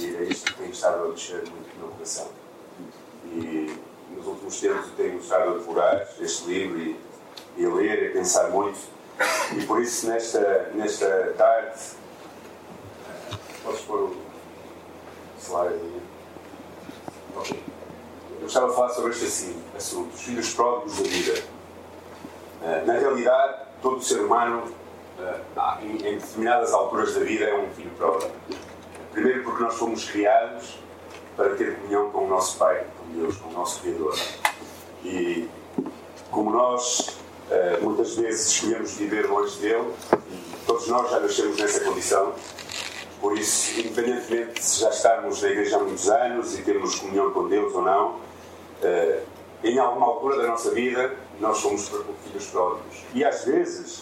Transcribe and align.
e 0.00 0.16
é 0.16 0.22
isto 0.24 0.52
que 0.52 0.62
tem 0.62 0.70
estado 0.70 1.04
a 1.04 1.08
mexer 1.08 1.42
muito 1.48 1.74
no 1.74 1.86
meu 1.86 1.88
coração. 1.88 2.28
E 3.26 3.76
nos 4.14 4.26
últimos 4.26 4.60
tempos 4.60 4.86
eu 4.88 4.96
tenho 4.96 5.18
estado 5.18 5.50
a 5.50 5.52
devorar 5.54 6.08
este 6.20 6.46
livro 6.46 6.78
e, 6.78 7.00
e 7.56 7.66
a 7.66 7.74
ler 7.74 8.02
e 8.04 8.06
a 8.08 8.12
pensar 8.12 8.50
muito. 8.50 8.78
E 9.56 9.66
por 9.66 9.82
isso, 9.82 10.06
nesta, 10.06 10.70
nesta 10.74 11.34
tarde, 11.36 11.80
podes 13.64 13.80
pôr 13.80 14.00
o 14.00 14.16
slide 15.40 15.74
aí. 15.74 16.02
Eu 18.36 18.42
gostava 18.42 18.68
de 18.68 18.74
falar 18.74 18.88
sobre 18.90 19.10
este 19.10 19.24
assim, 19.24 19.62
assunto, 19.76 20.14
os 20.14 20.22
filhos 20.22 20.54
pródigos 20.54 20.96
da 20.96 21.02
vida. 21.02 21.42
Uh, 22.62 22.86
na 22.86 22.92
realidade, 22.94 23.66
todo 23.82 24.02
ser 24.02 24.20
humano, 24.20 24.72
em, 25.82 25.96
em 25.96 26.18
determinadas 26.18 26.72
alturas 26.72 27.14
da 27.14 27.20
vida, 27.20 27.44
é 27.44 27.54
um 27.54 27.70
filho 27.70 27.90
pródigo. 27.96 28.32
Primeiro 29.18 29.42
porque 29.42 29.64
nós 29.64 29.74
fomos 29.74 30.08
criados 30.08 30.78
para 31.36 31.56
ter 31.56 31.74
comunhão 31.74 32.08
com 32.12 32.26
o 32.26 32.28
nosso 32.28 32.56
Pai, 32.56 32.86
com 32.96 33.18
Deus, 33.18 33.36
com 33.36 33.48
o 33.48 33.52
nosso 33.52 33.80
Criador. 33.80 34.16
E 35.04 35.48
como 36.30 36.52
nós 36.52 37.18
uh, 37.50 37.82
muitas 37.82 38.14
vezes 38.14 38.46
escolhemos 38.46 38.92
viver 38.92 39.26
longe 39.26 39.58
dele, 39.58 39.92
e 40.12 40.56
todos 40.64 40.86
nós 40.86 41.10
já 41.10 41.18
nascemos 41.18 41.56
nessa 41.56 41.80
condição, 41.80 42.32
por 43.20 43.36
isso, 43.36 43.80
independentemente 43.80 44.60
de 44.60 44.78
já 44.78 44.90
estarmos 44.90 45.42
na 45.42 45.48
igreja 45.48 45.78
há 45.78 45.80
muitos 45.80 46.08
anos 46.08 46.56
e 46.56 46.62
termos 46.62 46.94
comunhão 46.94 47.32
com 47.32 47.48
Deus 47.48 47.74
ou 47.74 47.82
não, 47.82 48.10
uh, 48.10 49.22
em 49.64 49.80
alguma 49.80 50.06
altura 50.06 50.36
da 50.36 50.46
nossa 50.46 50.70
vida 50.70 51.16
nós 51.40 51.58
somos 51.58 51.88
filhos 51.88 52.46
pródigos. 52.46 53.02
E 53.12 53.24
às 53.24 53.44
vezes, 53.44 54.00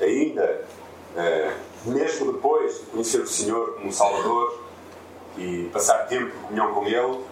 ainda, 0.00 0.64
uh, 1.14 1.52
mesmo 1.86 2.32
depois 2.32 2.78
de 2.80 2.86
conhecer 2.86 3.20
o 3.20 3.26
Senhor 3.26 3.74
como 3.74 3.92
Salvador 3.92 4.60
e 5.36 5.68
passar 5.72 6.06
tempo 6.06 6.26
de 6.26 6.32
comunhão 6.32 6.74
com 6.74 6.86
Ele, 6.86 7.24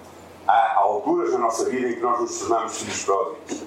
há 0.47 0.79
alturas 0.79 1.33
na 1.33 1.39
nossa 1.39 1.65
vida 1.69 1.89
em 1.89 1.95
que 1.95 2.01
nós 2.01 2.21
nos 2.21 2.39
tornamos 2.39 2.79
filhos 2.79 3.05
pródigos. 3.05 3.63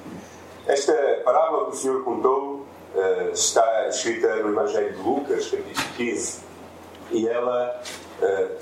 Esta 0.67 0.93
parábola 1.23 1.65
que 1.65 1.77
o 1.77 1.79
Senhor 1.79 2.03
contou 2.03 2.65
uh, 2.95 3.31
está 3.33 3.87
escrita 3.87 4.35
no 4.37 4.49
Evangelho 4.49 4.93
de 4.93 5.01
Lucas, 5.01 5.49
capítulo 5.49 5.87
15, 5.95 6.39
e 7.11 7.27
ela 7.27 7.81
uh, 8.21 8.57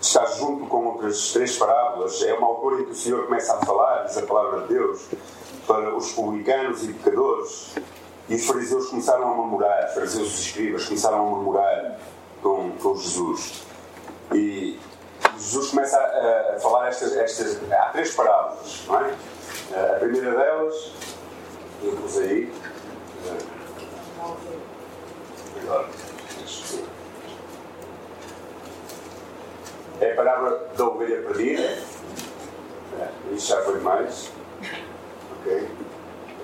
está 0.00 0.24
junto 0.26 0.66
com 0.66 0.86
outras 0.86 1.32
três 1.32 1.56
parábolas. 1.56 2.22
É 2.22 2.32
uma 2.34 2.46
altura 2.46 2.82
em 2.82 2.84
que 2.86 2.92
o 2.92 2.96
Senhor 2.96 3.24
começa 3.26 3.54
a 3.54 3.64
falar, 3.64 4.04
diz 4.04 4.16
a 4.18 4.22
palavra 4.22 4.62
de 4.62 4.74
Deus, 4.74 5.08
para 5.66 5.94
os 5.94 6.12
publicanos 6.12 6.84
e 6.84 6.92
pecadores. 6.92 7.74
E 8.28 8.34
os 8.34 8.46
fariseus 8.46 8.88
começaram 8.88 9.32
a 9.32 9.34
murmurar, 9.34 9.86
os 9.86 9.94
fariseus 9.94 10.38
e 10.38 10.42
escribas 10.42 10.86
começaram 10.86 11.26
a 11.26 11.30
murmurar 11.30 11.98
com, 12.42 12.70
com 12.72 12.96
Jesus. 12.96 13.64
E 14.32 14.80
Jesus 15.38 15.70
começa 15.70 15.98
a, 15.98 16.56
a 16.56 16.60
falar 16.60 16.88
estas, 16.88 17.14
estas. 17.16 17.60
Há 17.70 17.90
três 17.90 18.14
parábolas, 18.14 18.84
não 18.86 19.00
é? 19.00 19.14
A 19.74 19.98
primeira 19.98 20.30
delas, 20.30 20.92
eu 21.82 21.92
pus 21.92 22.18
aí. 22.18 22.52
Agora, 25.62 25.88
é 30.00 30.12
a 30.12 30.16
parábola 30.16 30.68
da 30.76 30.84
ovelha 30.86 31.22
perdida. 31.22 31.62
É, 31.62 33.08
isso 33.32 33.48
já 33.48 33.62
foi 33.62 33.80
mais. 33.80 34.30
Okay. 35.40 35.68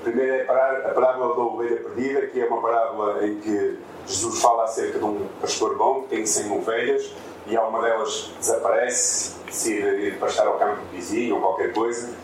A 0.01 0.03
primeira 0.03 0.37
é 0.37 0.91
a 0.91 0.95
parábola 0.95 1.37
da 1.37 1.43
ovelha 1.43 1.77
perdida, 1.77 2.27
que 2.29 2.41
é 2.41 2.47
uma 2.47 2.63
parábola 2.63 3.23
em 3.27 3.39
que 3.39 3.79
Jesus 4.07 4.41
fala 4.41 4.65
acerca 4.65 4.99
de 4.99 5.05
um 5.05 5.29
pastor 5.39 5.77
bom 5.77 6.05
que 6.05 6.09
tem 6.09 6.25
100 6.25 6.59
ovelhas 6.59 7.13
e 7.47 7.55
uma 7.59 7.83
delas 7.83 8.31
desaparece, 8.39 9.35
decide 9.45 9.87
ir 10.07 10.19
pastar 10.19 10.47
ao 10.47 10.55
campo 10.55 10.81
vizinho 10.91 11.35
ou 11.35 11.43
qualquer 11.43 11.75
coisa. 11.75 12.15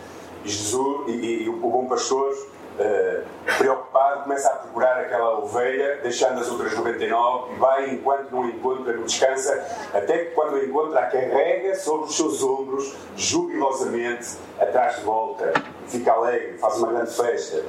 E, 0.43 0.49
Jesus, 0.49 1.07
e, 1.07 1.43
e 1.43 1.49
o 1.49 1.57
bom 1.57 1.85
pastor 1.85 2.35
Uh, 2.77 3.25
preocupado, 3.57 4.23
começa 4.23 4.49
a 4.49 4.51
procurar 4.57 4.99
aquela 4.99 5.39
ovelha, 5.39 5.99
deixando 6.03 6.39
as 6.39 6.47
outras 6.51 6.75
99, 6.75 7.53
e 7.53 7.57
vai 7.57 7.89
enquanto 7.89 8.31
não 8.31 8.47
encontra, 8.47 8.93
não 8.93 9.03
descansa, 9.03 9.65
até 9.95 10.25
que 10.25 10.31
quando 10.35 10.57
a 10.57 10.63
encontra, 10.63 10.99
a 10.99 11.07
carrega 11.07 11.73
sobre 11.73 12.07
os 12.07 12.15
seus 12.15 12.43
ombros, 12.43 12.95
jubilosamente, 13.15 14.37
atrás 14.59 14.97
de 14.97 15.01
volta. 15.01 15.53
Fica 15.87 16.11
alegre, 16.11 16.59
faz 16.59 16.77
uma 16.77 16.91
grande 16.91 17.15
festa. 17.15 17.63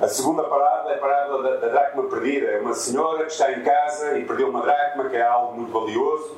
A 0.00 0.06
segunda 0.06 0.44
parábola 0.44 0.92
é 0.92 0.96
a 0.96 0.98
parábola 0.98 1.42
da, 1.42 1.56
da 1.56 1.68
dracma 1.68 2.04
perdida. 2.04 2.46
É 2.46 2.60
uma 2.60 2.74
senhora 2.74 3.24
que 3.24 3.32
está 3.32 3.50
em 3.52 3.62
casa 3.62 4.16
e 4.16 4.24
perdeu 4.24 4.48
uma 4.48 4.62
dracma, 4.62 5.08
que 5.08 5.16
é 5.16 5.22
algo 5.22 5.56
muito 5.56 5.72
valioso, 5.72 6.36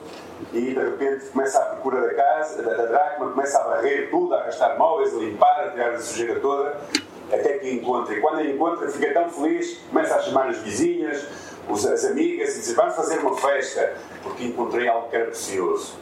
e 0.51 0.61
de 0.61 0.75
repente 0.75 1.27
começa 1.27 1.59
a 1.59 1.67
procura 1.67 2.01
da 2.01 2.15
casa, 2.15 2.63
da, 2.63 2.75
da 2.75 2.87
dracma, 2.87 3.31
começa 3.31 3.59
a 3.59 3.65
varrer 3.65 4.09
tudo, 4.11 4.35
a 4.35 4.41
arrastar 4.41 4.79
móveis, 4.79 5.15
a 5.15 5.19
limpar, 5.19 5.65
a 5.65 5.71
tirar 5.71 5.91
a 5.91 5.99
sujeira 5.99 6.41
toda 6.41 6.75
até 7.35 7.59
que 7.59 7.71
encontra. 7.71 8.15
E 8.15 8.21
quando 8.21 8.39
a 8.39 8.45
encontra, 8.45 8.89
fica 8.91 9.13
tão 9.13 9.29
feliz, 9.29 9.79
começa 9.89 10.17
a 10.17 10.23
chamar 10.23 10.49
as 10.49 10.59
vizinhas, 10.59 11.27
as 11.69 12.05
amigas, 12.05 12.57
e 12.57 12.61
diz: 12.61 12.75
Vamos 12.75 12.95
fazer 12.95 13.19
uma 13.19 13.37
festa, 13.37 13.97
porque 14.23 14.45
encontrei 14.45 14.89
algo 14.89 15.09
que 15.09 15.17
era 15.17 15.27
precioso. 15.27 15.95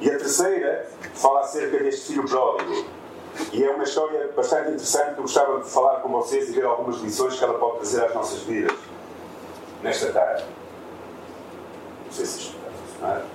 E 0.00 0.10
a 0.10 0.18
terceira 0.18 0.88
fala 1.14 1.40
acerca 1.40 1.78
deste 1.78 2.12
filho 2.12 2.24
pródigo. 2.28 2.86
E 3.52 3.64
é 3.64 3.70
uma 3.70 3.84
história 3.84 4.30
bastante 4.34 4.70
interessante 4.70 5.14
que 5.14 5.18
eu 5.18 5.22
gostava 5.22 5.60
de 5.60 5.70
falar 5.70 6.00
com 6.00 6.08
vocês 6.08 6.48
e 6.48 6.52
ver 6.52 6.64
algumas 6.64 6.96
lições 7.00 7.38
que 7.38 7.44
ela 7.44 7.58
pode 7.58 7.78
trazer 7.78 8.04
às 8.04 8.14
nossas 8.14 8.40
vidas 8.40 8.76
nesta 9.82 10.10
tarde. 10.10 10.44
Não 12.06 12.12
sei 12.12 12.24
se 12.24 12.38
isto 12.38 12.56
está 12.56 12.68
a 12.68 12.72
funcionar. 12.72 13.26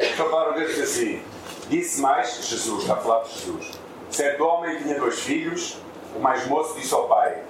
Então, 0.00 0.38
a 0.38 0.54
assim: 0.82 1.22
Disse 1.68 2.00
mais, 2.00 2.44
Jesus, 2.44 2.82
está 2.82 2.94
a 2.94 2.96
falar 2.96 3.24
de 3.24 3.30
Jesus 3.40 3.87
Certo 4.10 4.44
homem 4.44 4.78
tinha 4.78 4.98
dois 4.98 5.20
filhos. 5.20 5.78
O 6.16 6.20
mais 6.20 6.46
moço 6.46 6.78
disse 6.78 6.92
ao 6.94 7.06
pai: 7.06 7.42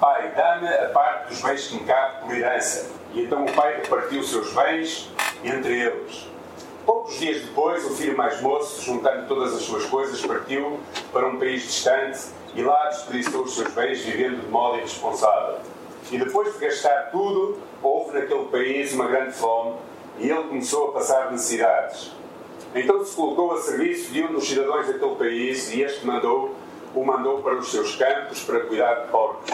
Pai, 0.00 0.32
dá-me 0.34 0.68
a 0.68 0.88
parte 0.90 1.28
dos 1.28 1.42
bens 1.42 1.66
que 1.66 1.74
me 1.74 1.84
cabe 1.84 2.20
por 2.22 2.34
herança. 2.34 2.90
E 3.12 3.22
então 3.22 3.44
o 3.44 3.52
pai 3.52 3.76
repartiu 3.76 4.22
seus 4.22 4.52
bens 4.52 5.10
entre 5.44 5.80
eles. 5.80 6.28
Poucos 6.86 7.18
dias 7.18 7.42
depois, 7.42 7.84
o 7.84 7.94
filho 7.94 8.16
mais 8.16 8.40
moço, 8.40 8.82
juntando 8.82 9.26
todas 9.28 9.54
as 9.54 9.62
suas 9.62 9.84
coisas, 9.84 10.24
partiu 10.24 10.80
para 11.12 11.26
um 11.26 11.38
país 11.38 11.62
distante 11.62 12.18
e 12.54 12.62
lá 12.62 12.88
desperdiçou 12.88 13.42
os 13.42 13.54
seus 13.54 13.70
bens, 13.74 14.00
vivendo 14.00 14.40
de 14.40 14.48
modo 14.48 14.78
irresponsável. 14.78 15.58
E 16.10 16.16
depois 16.16 16.54
de 16.54 16.58
gastar 16.58 17.10
tudo, 17.10 17.58
houve 17.82 18.18
naquele 18.18 18.44
país 18.46 18.94
uma 18.94 19.06
grande 19.06 19.32
fome 19.32 19.76
e 20.18 20.30
ele 20.30 20.44
começou 20.44 20.88
a 20.88 20.92
passar 20.92 21.30
necessidades. 21.30 22.12
Então 22.74 23.02
se 23.04 23.16
colocou 23.16 23.52
a 23.52 23.60
serviço 23.62 24.12
de 24.12 24.22
um 24.22 24.32
dos 24.32 24.46
cidadãos 24.46 24.86
daquele 24.86 25.14
país 25.14 25.72
e 25.72 25.82
este 25.82 26.06
mandou, 26.06 26.54
o 26.94 27.04
mandou 27.04 27.42
para 27.42 27.56
os 27.56 27.70
seus 27.70 27.96
campos 27.96 28.42
para 28.42 28.60
cuidar 28.60 28.94
de 28.94 29.08
porcos. 29.08 29.50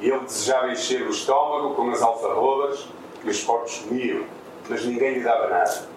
E 0.00 0.10
ele 0.10 0.20
desejava 0.20 0.70
encher 0.70 1.02
o 1.02 1.10
estômago 1.10 1.74
com 1.74 1.90
as 1.90 2.02
alfarrobas 2.02 2.86
que 3.22 3.30
os 3.30 3.42
porcos 3.42 3.78
comiam, 3.78 4.24
mas 4.68 4.84
ninguém 4.84 5.14
lhe 5.14 5.20
dava 5.20 5.48
nada. 5.48 5.88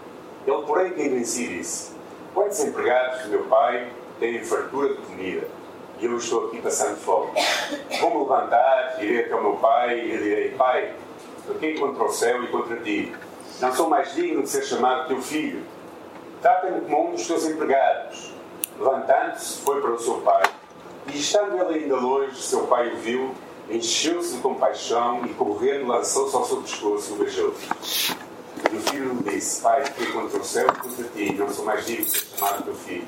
Ele, 0.46 0.62
porém, 0.66 0.94
que 0.94 1.02
em 1.02 1.26
si 1.26 1.48
disse: 1.48 1.92
Quantos 2.34 2.64
empregados 2.64 3.24
do 3.24 3.30
meu 3.30 3.44
pai 3.46 3.92
têm 4.20 4.42
fartura 4.44 4.90
de 4.90 5.02
comida? 5.02 5.48
E 6.00 6.06
eu 6.06 6.16
estou 6.16 6.48
aqui 6.48 6.62
passando 6.62 6.96
fome. 6.98 7.32
Vou-me 8.00 8.20
levantar, 8.20 9.04
irei 9.04 9.26
até 9.26 9.36
o 9.36 9.42
meu 9.42 9.58
pai 9.58 10.00
e 10.00 10.12
lhe 10.12 10.18
direi: 10.24 10.50
Pai, 10.52 10.94
pequei 11.46 11.78
contra 11.78 12.06
o 12.06 12.10
céu 12.10 12.42
e 12.44 12.48
contra 12.48 12.78
ti. 12.78 13.14
Não 13.60 13.74
sou 13.74 13.90
mais 13.90 14.14
digno 14.14 14.44
de 14.44 14.50
ser 14.50 14.64
chamado 14.64 15.08
teu 15.08 15.22
filho 15.22 15.62
Trata-me 16.42 16.82
como 16.82 17.10
um 17.10 17.12
dos 17.12 17.26
seus 17.26 17.46
empregados. 17.46 18.32
Levantando-se, 18.78 19.60
foi 19.62 19.82
para 19.82 19.92
o 19.92 20.00
seu 20.00 20.22
pai. 20.22 20.44
E 21.08 21.18
estando 21.18 21.60
ele 21.62 21.84
ainda 21.84 21.96
longe, 21.96 22.42
seu 22.42 22.68
pai 22.68 22.94
o 22.94 22.98
viu, 22.98 23.34
encheu-se 23.70 24.36
de 24.36 24.42
compaixão 24.42 25.26
e, 25.26 25.30
correndo, 25.34 25.88
lançou-se 25.88 26.36
ao 26.36 26.46
seu 26.46 26.58
pescoço 26.58 27.12
e 27.12 27.14
o 27.14 27.18
beijou. 27.18 27.54
E 28.72 28.76
o 28.76 28.82
filho 28.82 29.14
lhe 29.14 29.32
disse: 29.32 29.62
Pai, 29.62 29.84
fiquei 29.86 30.12
contra 30.12 30.40
o 30.40 30.44
céu 30.44 30.68
e 30.68 30.80
contra 30.80 31.04
ti, 31.06 31.34
não 31.34 31.50
sou 31.50 31.66
mais 31.66 31.86
digno 31.86 32.06
de 32.06 32.12
ser 32.12 32.38
chamado 32.38 32.64
teu 32.64 32.76
filho. 32.76 33.08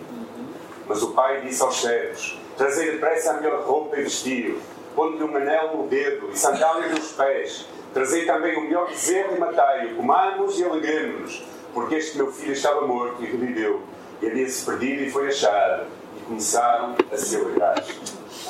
Mas 0.87 1.03
o 1.03 1.11
pai 1.11 1.41
disse 1.41 1.61
aos 1.61 1.79
servos: 1.79 2.39
Trazei 2.57 2.93
depressa 2.93 3.31
a 3.31 3.33
melhor 3.35 3.63
roupa 3.63 3.97
e 3.97 4.03
vestido, 4.03 4.59
pondo-lhe 4.95 5.23
um 5.23 5.35
anel 5.35 5.77
no 5.77 5.87
dedo 5.87 6.29
e 6.31 6.37
sandálias 6.37 6.91
nos 6.91 7.11
pés. 7.11 7.67
Trazei 7.93 8.25
também 8.25 8.57
o 8.57 8.61
melhor 8.61 8.87
bezerro 8.87 9.35
e 9.35 9.39
matai-o, 9.39 9.95
comamos 9.95 10.59
e 10.59 10.63
alegremos-nos 10.63 11.43
porque 11.79 11.95
este 11.95 12.17
meu 12.17 12.29
filho 12.29 12.51
estava 12.51 12.85
morto 12.85 13.23
e 13.23 13.25
reviveu, 13.25 13.81
e 14.21 14.27
havia-se 14.27 14.65
perdido 14.65 15.03
e 15.03 15.09
foi 15.09 15.29
achado, 15.29 15.87
e 16.17 16.19
começaram 16.25 16.93
a 17.09 17.17
celebrar. 17.17 17.81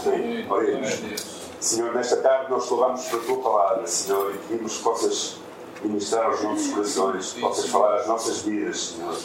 Amém. 0.04 0.52
Oremos. 0.52 1.00
Senhor, 1.60 1.94
nesta 1.94 2.18
tarde 2.18 2.50
nós 2.50 2.68
louvamos 2.68 3.06
pela 3.06 3.22
tua 3.22 3.38
palavra, 3.38 3.86
Senhor, 3.86 4.34
e 4.34 4.38
pedimos 4.48 4.78
que 4.78 4.84
possas 4.84 5.38
ministrar 5.84 6.26
aos 6.26 6.42
nossos 6.42 6.74
corações, 6.74 7.34
que 7.34 7.42
possas 7.42 7.70
falar 7.70 7.98
às 7.98 8.08
nossas 8.08 8.42
vidas, 8.42 8.96
Senhor. 8.96 9.16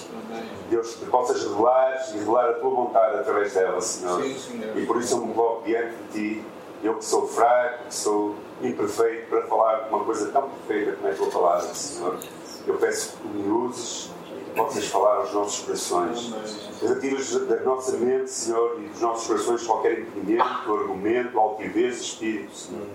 Deus, 0.69 0.95
que 0.97 1.07
possas 1.07 1.43
revelar 1.43 2.07
e 2.11 2.19
revelar 2.19 2.51
a 2.51 2.53
tua 2.55 2.71
vontade 2.71 3.17
através 3.21 3.55
dela, 3.55 3.81
Senhor. 3.81 4.23
E 4.23 4.85
por 4.87 5.01
isso 5.01 5.15
eu 5.15 5.25
me 5.25 5.33
coloco 5.33 5.65
diante 5.65 5.95
de 6.13 6.35
ti, 6.35 6.45
eu 6.83 6.95
que 6.97 7.05
sou 7.07 7.27
fraco, 7.27 7.85
que 7.89 7.95
sou 7.95 8.35
imperfeito, 8.63 9.31
para 9.31 9.47
falar 9.47 9.85
de 9.85 9.89
uma 9.89 10.05
coisa 10.05 10.31
tão 10.31 10.51
perfeita 10.51 10.93
como 10.93 11.09
é 11.09 11.13
a 11.13 11.15
tua 11.15 11.31
palavra, 11.31 11.75
Senhor. 11.75 12.19
Eu 12.67 12.79
peço 12.79 13.17
que 13.19 13.29
me 13.29 13.51
uses 13.51 14.11
possas 14.57 14.87
falar 14.87 15.17
aos 15.17 15.33
nossos 15.33 15.65
corações. 15.65 16.33
Retiras 16.81 17.33
da 17.47 17.61
nossa 17.61 17.97
mente, 17.97 18.31
Senhor, 18.31 18.81
e 18.81 18.89
dos 18.89 19.01
nossos 19.01 19.27
corações 19.27 19.67
qualquer 19.67 20.01
impedimento, 20.01 20.73
argumento, 20.73 21.39
altivez, 21.39 22.01
espírito, 22.01 22.55
Senhor. 22.55 22.87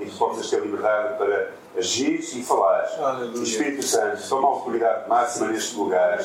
E 0.00 0.06
que 0.06 0.16
possas 0.16 0.50
ter 0.50 0.60
liberdade 0.60 1.16
para 1.18 1.52
agir 1.76 2.18
e 2.18 2.42
falar. 2.42 2.84
Aleluia. 2.98 3.42
Espírito 3.42 3.82
Santo, 3.84 4.28
toma 4.28 4.48
a 4.48 4.50
autoridade 4.50 5.08
máxima 5.08 5.48
neste 5.48 5.76
lugar. 5.76 6.18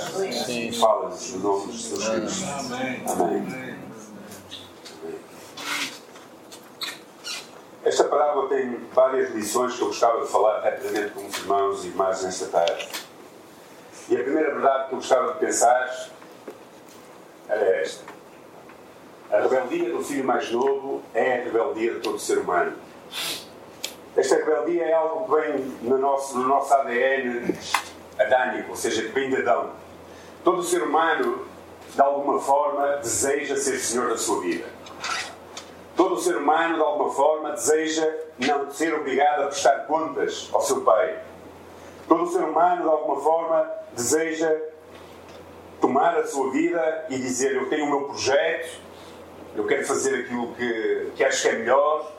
E 0.50 0.72
fala-nos 0.78 1.34
no 1.34 1.40
nome 1.40 1.72
de 1.72 1.78
Jesus 1.78 2.10
Cristo. 2.10 2.46
Amém. 2.74 3.04
Amém. 3.08 3.80
Esta 7.84 8.04
tem 8.70 8.80
várias 8.94 9.32
lições 9.32 9.76
que 9.76 9.82
eu 9.82 9.88
gostava 9.88 10.22
de 10.22 10.28
falar 10.28 10.62
rapidamente 10.62 11.12
com 11.12 11.26
os 11.26 11.38
irmãos 11.38 11.84
e 11.84 11.88
irmãs 11.88 12.24
nesta 12.24 12.46
tarde. 12.48 12.88
E 14.10 14.16
a 14.16 14.24
primeira 14.24 14.54
verdade 14.54 14.88
que 14.88 14.94
eu 14.94 14.98
gostava 14.98 15.34
de 15.34 15.40
pensar 15.40 16.10
era 17.48 17.82
esta. 17.82 18.04
A 19.32 19.42
rebeldia 19.42 19.92
do 19.92 20.04
filho 20.04 20.24
mais 20.24 20.52
novo 20.52 21.02
é 21.14 21.40
a 21.40 21.44
rebeldia 21.44 21.96
de 21.96 22.00
todo 22.00 22.20
ser 22.20 22.40
humano. 22.40 22.74
Esta 24.16 24.36
rebeldia 24.36 24.86
é 24.86 24.94
algo 24.94 25.26
que 25.26 25.42
vem 25.42 25.58
no 25.82 25.98
nosso, 25.98 26.38
no 26.38 26.48
nosso 26.48 26.74
ADN 26.74 27.56
adânico, 28.20 28.72
ou 28.72 28.76
seja, 28.76 29.04
que 29.04 29.10
vem 29.10 29.30
de 29.30 29.38
Adão. 29.38 29.72
Todo 30.44 30.64
ser 30.64 30.84
humano, 30.84 31.46
de 31.94 32.02
alguma 32.02 32.40
forma, 32.40 32.98
deseja 32.98 33.56
ser 33.56 33.78
senhor 33.78 34.10
da 34.10 34.18
sua 34.18 34.42
vida. 34.42 34.66
Todo 35.96 36.20
ser 36.20 36.38
humano, 36.38 36.76
de 36.76 36.82
alguma 36.82 37.14
forma, 37.14 37.52
deseja 37.52 38.29
não 38.40 38.72
ser 38.72 38.94
obrigado 38.94 39.44
a 39.44 39.48
prestar 39.48 39.86
contas 39.86 40.50
ao 40.54 40.62
seu 40.62 40.82
pai. 40.82 41.20
Todo 42.08 42.32
ser 42.32 42.44
humano, 42.44 42.84
de 42.84 42.90
alguma 42.90 43.22
forma, 43.22 43.72
deseja 43.94 44.56
tomar 45.82 46.18
a 46.18 46.26
sua 46.26 46.52
vida 46.52 47.06
e 47.10 47.18
dizer: 47.18 47.56
Eu 47.56 47.70
tenho 47.70 47.86
o 47.86 47.90
meu 47.90 48.04
projeto, 48.06 48.80
eu 49.56 49.66
quero 49.66 49.86
fazer 49.86 50.22
aquilo 50.22 50.54
que, 50.56 51.12
que 51.16 51.24
acho 51.24 51.42
que 51.42 51.48
é 51.50 51.60
melhor. 51.60 52.14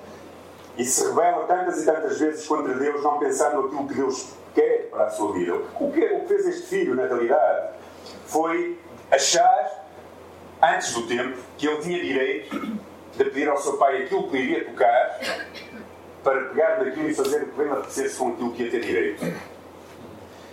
E 0.77 0.85
se 0.85 1.07
rebela 1.09 1.47
tantas 1.47 1.83
e 1.83 1.85
tantas 1.85 2.19
vezes 2.19 2.47
contra 2.47 2.75
Deus, 2.75 3.03
não 3.03 3.19
pensando 3.19 3.63
naquilo 3.63 3.89
que 3.89 3.95
Deus 3.95 4.33
quer 4.55 4.89
para 4.91 5.05
a 5.05 5.11
sua 5.11 5.33
vida. 5.33 5.55
O 5.79 5.93
que, 5.93 6.01
o 6.01 6.21
que 6.21 6.27
fez 6.29 6.47
este 6.47 6.67
filho, 6.69 6.95
na 6.95 7.07
realidade, 7.07 7.71
foi 8.27 8.79
achar, 9.11 9.87
antes 10.63 10.95
do 10.95 11.07
tempo, 11.07 11.37
que 11.59 11.67
ele 11.67 11.83
tinha 11.83 12.01
direito 12.01 12.79
de 13.17 13.25
pedir 13.25 13.49
ao 13.49 13.59
seu 13.59 13.77
pai 13.77 14.05
aquilo 14.05 14.31
que 14.31 14.37
lhe 14.37 14.43
iria 14.45 14.65
tocar 14.65 15.19
para 16.23 16.41
pegar 16.49 16.85
naquilo 16.85 17.09
e 17.09 17.15
fazer 17.15 17.43
o 17.43 17.47
que 17.47 17.57
bem 17.57 17.71
apetecesse 17.73 18.19
com 18.19 18.29
aquilo 18.29 18.53
que 18.53 18.63
ia 18.65 18.71
ter 18.71 18.81
direito. 18.81 19.25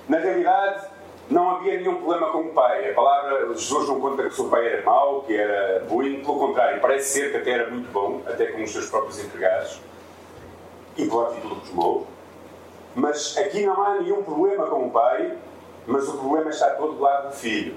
Na 0.07 0.19
realidade, 0.19 0.87
não 1.29 1.49
havia 1.49 1.77
nenhum 1.77 1.95
problema 1.95 2.31
com 2.31 2.39
o 2.39 2.53
pai. 2.53 2.91
A 2.91 2.93
palavra, 2.93 3.53
Jesus 3.53 3.87
não 3.89 3.99
conta 3.99 4.23
que 4.23 4.29
o 4.29 4.33
seu 4.33 4.49
pai 4.49 4.65
era 4.65 4.83
mau, 4.83 5.23
que 5.23 5.35
era 5.35 5.85
ruim, 5.89 6.21
pelo 6.21 6.39
contrário, 6.39 6.79
parece 6.79 7.09
ser 7.09 7.31
que 7.31 7.37
até 7.37 7.51
era 7.51 7.69
muito 7.69 7.91
bom, 7.91 8.21
até 8.25 8.47
com 8.47 8.63
os 8.63 8.71
seus 8.71 8.89
próprios 8.89 9.23
empregados 9.23 9.81
e 10.95 11.05
pela 11.05 11.29
atitude 11.29 11.61
que 11.61 11.69
tomou. 11.69 12.07
Mas 12.95 13.37
aqui 13.37 13.65
não 13.65 13.81
há 13.83 13.95
nenhum 13.95 14.23
problema 14.23 14.67
com 14.67 14.87
o 14.87 14.91
pai, 14.91 15.37
mas 15.85 16.07
o 16.07 16.17
problema 16.17 16.49
está 16.49 16.71
todo 16.71 16.93
do 16.93 17.01
lado 17.01 17.29
do 17.29 17.35
filho. 17.35 17.75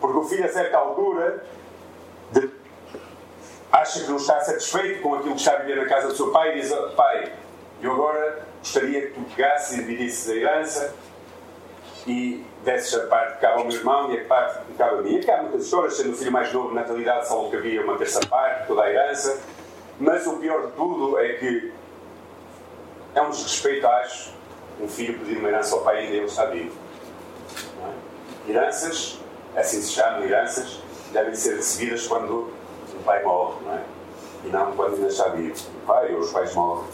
Porque 0.00 0.18
o 0.18 0.24
filho, 0.24 0.44
a 0.44 0.48
certa 0.48 0.78
altura, 0.78 1.44
acha 3.72 4.00
que 4.00 4.08
não 4.08 4.16
está 4.16 4.40
satisfeito 4.40 5.02
com 5.02 5.14
aquilo 5.14 5.34
que 5.34 5.40
está 5.40 5.54
a 5.54 5.58
viver 5.58 5.76
na 5.76 5.86
casa 5.86 6.08
do 6.08 6.16
seu 6.16 6.30
pai 6.30 6.56
e 6.56 6.60
diz: 6.60 6.72
"Oh, 6.72 6.90
Pai, 6.90 7.32
eu 7.82 7.92
agora 7.92 8.46
gostaria 8.60 9.02
que 9.02 9.12
tu 9.12 9.20
pegasses 9.34 9.76
e 9.76 9.80
dividisses 9.82 10.30
a 10.30 10.34
herança 10.34 10.94
e 12.06 12.44
desses 12.64 12.94
a 12.94 13.06
parte 13.06 13.34
que 13.34 13.40
cabe 13.40 13.60
ao 13.60 13.66
meu 13.66 13.76
irmão 13.76 14.12
e 14.12 14.20
a 14.20 14.24
parte 14.24 14.64
que 14.66 14.74
cabe 14.74 14.98
a 14.98 15.02
mim. 15.02 15.20
Há 15.28 15.42
muitas 15.42 15.64
histórias, 15.64 15.96
sendo 15.96 16.12
o 16.12 16.16
filho 16.16 16.32
mais 16.32 16.52
novo, 16.52 16.74
na 16.74 16.82
realidade 16.82 17.28
só 17.28 17.48
que 17.48 17.56
havia 17.56 17.82
uma 17.82 17.96
terça 17.98 18.20
parte, 18.26 18.66
toda 18.66 18.82
a 18.82 18.90
herança. 18.90 19.40
Mas 19.98 20.26
o 20.26 20.36
pior 20.36 20.66
de 20.66 20.72
tudo 20.72 21.18
é 21.18 21.34
que 21.34 21.72
é 23.14 23.22
um 23.22 23.30
desrespeito, 23.30 23.86
acho, 23.86 24.34
um 24.80 24.88
filho 24.88 25.18
pedir 25.18 25.38
uma 25.38 25.48
herança 25.48 25.74
ao 25.74 25.82
pai 25.82 26.00
ainda 26.00 26.16
ele 26.16 26.26
está 26.26 26.44
vivo. 26.46 26.76
É? 28.46 28.50
Heranças, 28.50 29.18
assim 29.56 29.80
se 29.80 29.92
chamam 29.92 30.24
heranças, 30.24 30.80
devem 31.12 31.34
ser 31.34 31.56
recebidas 31.56 32.06
quando 32.06 32.52
pai 33.06 33.22
morre, 33.22 33.54
não 33.64 33.72
é? 33.72 33.82
E 34.44 34.48
não 34.48 34.72
quando 34.72 35.06
está 35.06 35.28
vivo. 35.28 35.56
O 35.82 35.86
pai 35.86 36.12
ou 36.14 36.20
os 36.20 36.30
pais 36.32 36.54
morrem. 36.54 36.84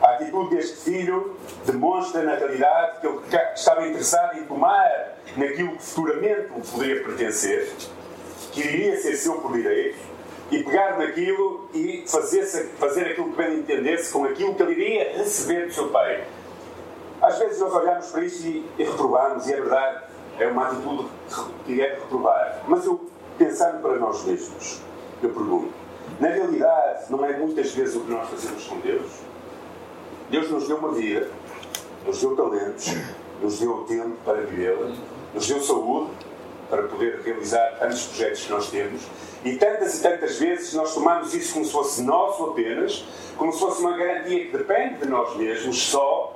A 0.00 0.14
atitude 0.14 0.56
deste 0.56 0.76
filho 0.90 1.36
demonstra, 1.64 2.22
na 2.22 2.34
realidade, 2.34 3.00
que 3.00 3.06
ele 3.06 3.20
estava 3.54 3.86
interessado 3.86 4.36
em 4.36 4.44
tomar 4.44 5.18
naquilo 5.36 5.76
que 5.76 5.82
futuramente 5.82 6.52
lhe 6.54 6.62
poderia 6.70 7.04
pertencer, 7.04 7.72
que 8.52 8.60
iria 8.60 8.96
ser 9.00 9.16
seu 9.16 9.40
por 9.40 9.52
direito, 9.52 9.98
e 10.50 10.62
pegar 10.62 10.98
naquilo 10.98 11.68
e 11.72 12.04
fazer, 12.06 12.44
fazer 12.78 13.06
aquilo 13.06 13.30
que 13.30 13.36
bem 13.36 13.58
entendesse 13.60 14.12
com 14.12 14.24
aquilo 14.24 14.54
que 14.54 14.62
ele 14.62 14.72
iria 14.72 15.16
receber 15.16 15.66
do 15.66 15.72
seu 15.72 15.88
pai. 15.88 16.24
Às 17.22 17.38
vezes 17.38 17.58
nós 17.60 17.72
olhamos 17.72 18.06
para 18.08 18.24
isto 18.24 18.46
e, 18.46 18.70
e 18.78 18.84
reprovamos, 18.84 19.46
e 19.46 19.52
é 19.52 19.56
verdade, 19.56 20.04
é 20.38 20.46
uma 20.46 20.68
atitude 20.68 21.08
que 21.64 21.80
é 21.80 21.94
reprovar. 21.94 22.62
Mas 22.68 22.84
eu, 22.84 23.08
pensando 23.38 23.80
para 23.80 23.96
nós 23.96 24.22
mesmos, 24.24 24.82
eu 25.26 25.30
pergunto: 25.30 25.72
na 26.20 26.28
realidade, 26.28 27.10
não 27.10 27.24
é 27.24 27.36
muitas 27.36 27.72
vezes 27.72 27.96
o 27.96 28.00
que 28.00 28.10
nós 28.10 28.28
fazemos 28.28 28.64
com 28.66 28.78
Deus? 28.80 29.10
Deus 30.30 30.50
nos 30.50 30.68
deu 30.68 30.78
uma 30.78 30.92
vida, 30.92 31.28
nos 32.06 32.20
deu 32.20 32.36
talentos, 32.36 32.94
nos 33.42 33.58
deu 33.58 33.84
tempo 33.84 34.16
para 34.24 34.40
vivê-la, 34.42 34.92
nos 35.34 35.46
deu 35.46 35.62
saúde 35.62 36.10
para 36.70 36.84
poder 36.84 37.20
realizar 37.20 37.78
tantos 37.78 38.06
projetos 38.06 38.44
que 38.44 38.52
nós 38.52 38.70
temos. 38.70 39.02
E 39.44 39.56
tantas 39.56 39.98
e 39.98 40.02
tantas 40.02 40.38
vezes 40.38 40.72
nós 40.74 40.94
tomamos 40.94 41.34
isso 41.34 41.52
como 41.52 41.64
se 41.64 41.72
fosse 41.72 42.02
nosso 42.02 42.44
apenas, 42.44 43.04
como 43.36 43.52
se 43.52 43.60
fosse 43.60 43.80
uma 43.80 43.96
garantia 43.96 44.46
que 44.46 44.56
depende 44.56 45.00
de 45.00 45.06
nós 45.06 45.36
mesmos 45.36 45.82
só, 45.82 46.33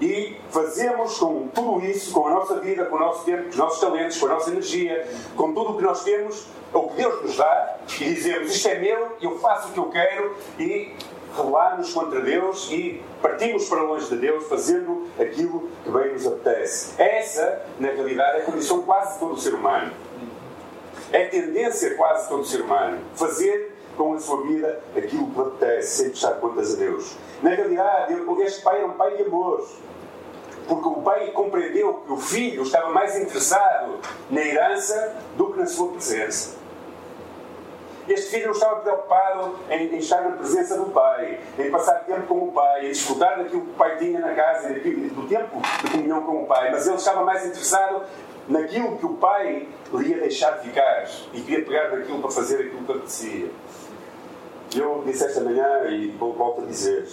e 0.00 0.36
fazemos 0.50 1.18
com 1.18 1.48
tudo 1.48 1.84
isso, 1.84 2.12
com 2.12 2.26
a 2.26 2.30
nossa 2.30 2.58
vida, 2.60 2.86
com 2.86 2.96
o 2.96 2.98
nosso 2.98 3.24
tempo, 3.24 3.44
com 3.44 3.48
os 3.50 3.56
nossos 3.56 3.80
talentos, 3.80 4.18
com 4.18 4.26
a 4.26 4.30
nossa 4.30 4.50
energia, 4.50 5.08
com 5.36 5.52
tudo 5.52 5.72
o 5.72 5.76
que 5.76 5.82
nós 5.82 6.02
temos, 6.02 6.46
o 6.72 6.88
que 6.88 6.96
Deus 6.96 7.22
nos 7.22 7.36
dá, 7.36 7.76
e 8.00 8.04
dizemos 8.14 8.54
isto 8.54 8.68
é 8.68 8.78
meu, 8.78 9.16
eu 9.20 9.38
faço 9.38 9.68
o 9.68 9.72
que 9.72 9.78
eu 9.78 9.90
quero, 9.90 10.36
e 10.58 10.94
rebelarmos 11.36 11.92
contra 11.92 12.20
Deus 12.20 12.70
e 12.70 13.02
partimos 13.22 13.68
para 13.68 13.82
longe 13.82 14.08
de 14.08 14.16
Deus 14.16 14.48
fazendo 14.48 15.08
aquilo 15.18 15.68
que 15.84 15.90
bem 15.90 16.12
nos 16.12 16.26
apetece. 16.26 17.00
Essa, 17.00 17.62
na 17.78 17.88
realidade, 17.88 18.38
é 18.38 18.42
a 18.42 18.44
condição 18.44 18.82
quase 18.82 19.14
de 19.14 19.20
todo 19.20 19.40
ser 19.40 19.54
humano. 19.54 19.92
É 21.12 21.24
a 21.24 21.28
tendência 21.28 21.96
quase 21.96 22.24
de 22.24 22.28
todo 22.28 22.44
ser 22.44 22.60
humano. 22.62 22.98
Fazer 23.14 23.69
com 24.00 24.14
a 24.14 24.18
sua 24.18 24.42
vida 24.46 24.80
aquilo 24.96 25.26
que 25.26 25.34
lhe 25.38 25.46
apetece, 25.46 25.96
sem 25.98 26.08
prestar 26.08 26.32
contas 26.36 26.72
a 26.74 26.76
Deus. 26.78 27.16
Na 27.42 27.50
realidade, 27.50 28.14
este 28.44 28.62
pai 28.62 28.78
era 28.78 28.86
um 28.86 28.92
pai 28.92 29.14
de 29.14 29.24
amor. 29.24 29.66
Porque 30.66 30.88
o 30.88 31.02
pai 31.02 31.30
compreendeu 31.32 31.94
que 32.06 32.12
o 32.12 32.16
filho 32.16 32.62
estava 32.62 32.88
mais 32.90 33.18
interessado 33.18 33.98
na 34.30 34.40
herança 34.40 35.16
do 35.36 35.52
que 35.52 35.58
na 35.58 35.66
sua 35.66 35.88
presença. 35.92 36.56
Este 38.08 38.30
filho 38.30 38.46
não 38.46 38.52
estava 38.52 38.76
preocupado 38.80 39.56
em, 39.68 39.96
estar 39.98 40.22
na 40.22 40.30
presença 40.36 40.76
do 40.78 40.86
pai, 40.86 41.38
em 41.58 41.70
passar 41.70 42.04
tempo 42.04 42.26
com 42.26 42.48
o 42.48 42.52
pai, 42.52 42.86
em 42.86 42.88
desfrutar 42.88 43.36
daquilo 43.38 43.62
que 43.62 43.70
o 43.70 43.74
pai 43.74 43.98
tinha 43.98 44.18
na 44.20 44.34
casa, 44.34 44.68
daquilo- 44.70 45.10
do 45.10 45.28
tempo 45.28 45.60
de 45.84 45.90
comunhão 45.90 46.22
com 46.22 46.42
o 46.42 46.46
pai, 46.46 46.70
mas 46.72 46.86
ele 46.86 46.96
estava 46.96 47.22
mais 47.22 47.44
interessado 47.44 48.02
naquilo 48.48 48.96
que 48.96 49.06
o 49.06 49.14
pai 49.14 49.68
lhe 49.92 50.08
ia 50.08 50.18
deixar 50.20 50.52
ficar 50.58 51.06
e 51.34 51.40
queria 51.40 51.64
pegar 51.64 51.90
naquilo 51.96 52.20
para 52.20 52.30
fazer 52.30 52.56
aquilo 52.66 52.84
que 52.84 52.92
apetecia. 52.92 53.50
Eu 54.76 55.02
disse 55.04 55.24
esta 55.24 55.40
manhã 55.40 55.88
e 55.88 56.08
volto 56.16 56.62
a 56.62 56.64
dizer: 56.64 57.08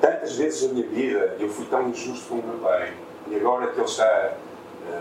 tantas 0.00 0.36
vezes 0.36 0.68
na 0.68 0.74
minha 0.74 0.86
vida 0.86 1.36
eu 1.38 1.48
fui 1.48 1.64
tão 1.66 1.88
injusto 1.88 2.28
com 2.28 2.34
o 2.34 2.46
meu 2.46 2.58
pai, 2.58 2.92
e 3.28 3.36
agora 3.36 3.68
que 3.68 3.78
ele 3.78 3.86
está 3.86 4.04
eh, 4.04 4.36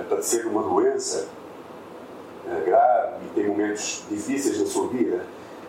a 0.01 0.03
padecer 0.09 0.47
uma 0.47 0.63
doença 0.63 1.27
eh, 2.47 2.63
grave 2.65 3.25
e 3.25 3.29
tem 3.35 3.47
momentos 3.47 4.05
difíceis 4.09 4.61
na 4.61 4.65
sua 4.65 4.87
vida, 4.87 5.25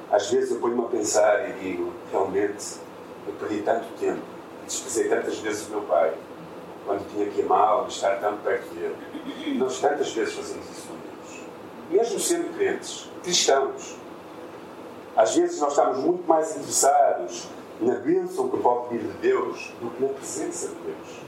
às 0.08 0.30
vezes 0.30 0.52
eu 0.52 0.60
ponho-me 0.60 0.84
a 0.84 0.88
pensar 0.88 1.50
e 1.50 1.52
digo: 1.54 1.92
realmente 2.12 2.76
eu 3.26 3.32
perdi 3.34 3.62
tanto 3.62 3.86
tempo, 3.98 4.22
desprezei 4.64 5.08
tantas 5.08 5.36
vezes 5.38 5.66
o 5.66 5.70
meu 5.70 5.82
pai, 5.82 6.12
quando 6.86 7.10
tinha 7.12 7.26
que 7.26 7.42
amá-lo 7.42 7.88
estar 7.88 8.20
tão 8.20 8.36
perto 8.38 8.72
dele. 8.72 8.94
Nós 9.58 9.80
tantas 9.80 10.12
vezes 10.12 10.34
fazemos 10.34 10.64
isso 10.70 10.86
com 10.86 10.94
Deus, 10.94 11.42
mesmo 11.90 12.20
sendo 12.20 12.56
crentes, 12.56 13.10
cristãos. 13.24 13.99
Às 15.16 15.34
vezes 15.34 15.60
nós 15.60 15.70
estamos 15.70 15.98
muito 15.98 16.26
mais 16.28 16.56
interessados 16.56 17.48
na 17.80 17.94
bênção 17.94 18.48
que 18.48 18.56
pode 18.58 18.96
vir 18.96 19.06
de 19.06 19.18
Deus 19.18 19.72
do 19.80 19.90
que 19.90 20.02
na 20.02 20.08
presença 20.10 20.68
de 20.68 20.74
Deus. 20.74 21.20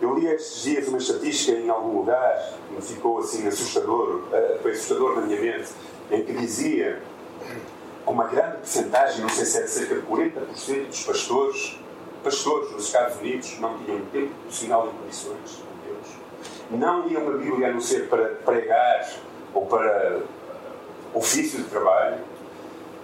Eu 0.00 0.14
li 0.14 0.26
estes 0.26 0.62
dias 0.62 0.88
uma 0.88 0.98
estatística 0.98 1.58
em 1.58 1.68
algum 1.68 1.98
lugar 1.98 2.54
que 2.68 2.74
me 2.74 2.80
ficou 2.80 3.18
assim 3.18 3.46
assustador, 3.46 4.22
eh, 4.32 4.58
foi 4.62 4.72
assustador 4.72 5.16
na 5.16 5.22
minha 5.22 5.40
mente, 5.40 5.68
em 6.10 6.24
que 6.24 6.32
dizia 6.32 7.02
que 7.46 8.10
uma 8.10 8.26
grande 8.26 8.56
porcentagem, 8.58 9.20
não 9.20 9.28
sei 9.28 9.44
se 9.44 9.58
é 9.58 9.62
de 9.62 9.70
cerca 9.70 9.94
de 9.96 10.02
40% 10.02 10.86
dos 10.86 11.04
pastores, 11.04 11.78
pastores 12.24 12.70
nos 12.72 12.86
Estados 12.86 13.16
Unidos 13.18 13.58
não 13.60 13.78
tinham 13.78 14.00
tempo 14.06 14.34
profissional 14.42 14.88
em 14.88 15.02
condições 15.02 15.62
com 15.62 15.86
Deus. 15.86 16.08
não 16.70 17.06
liam 17.06 17.28
a 17.28 17.32
Bíblia 17.32 17.68
a 17.68 17.72
não 17.72 17.80
ser 17.80 18.08
para 18.08 18.26
pregar 18.36 19.10
ou 19.52 19.66
para 19.66 20.20
ofício 21.14 21.58
de 21.62 21.68
trabalho 21.68 22.18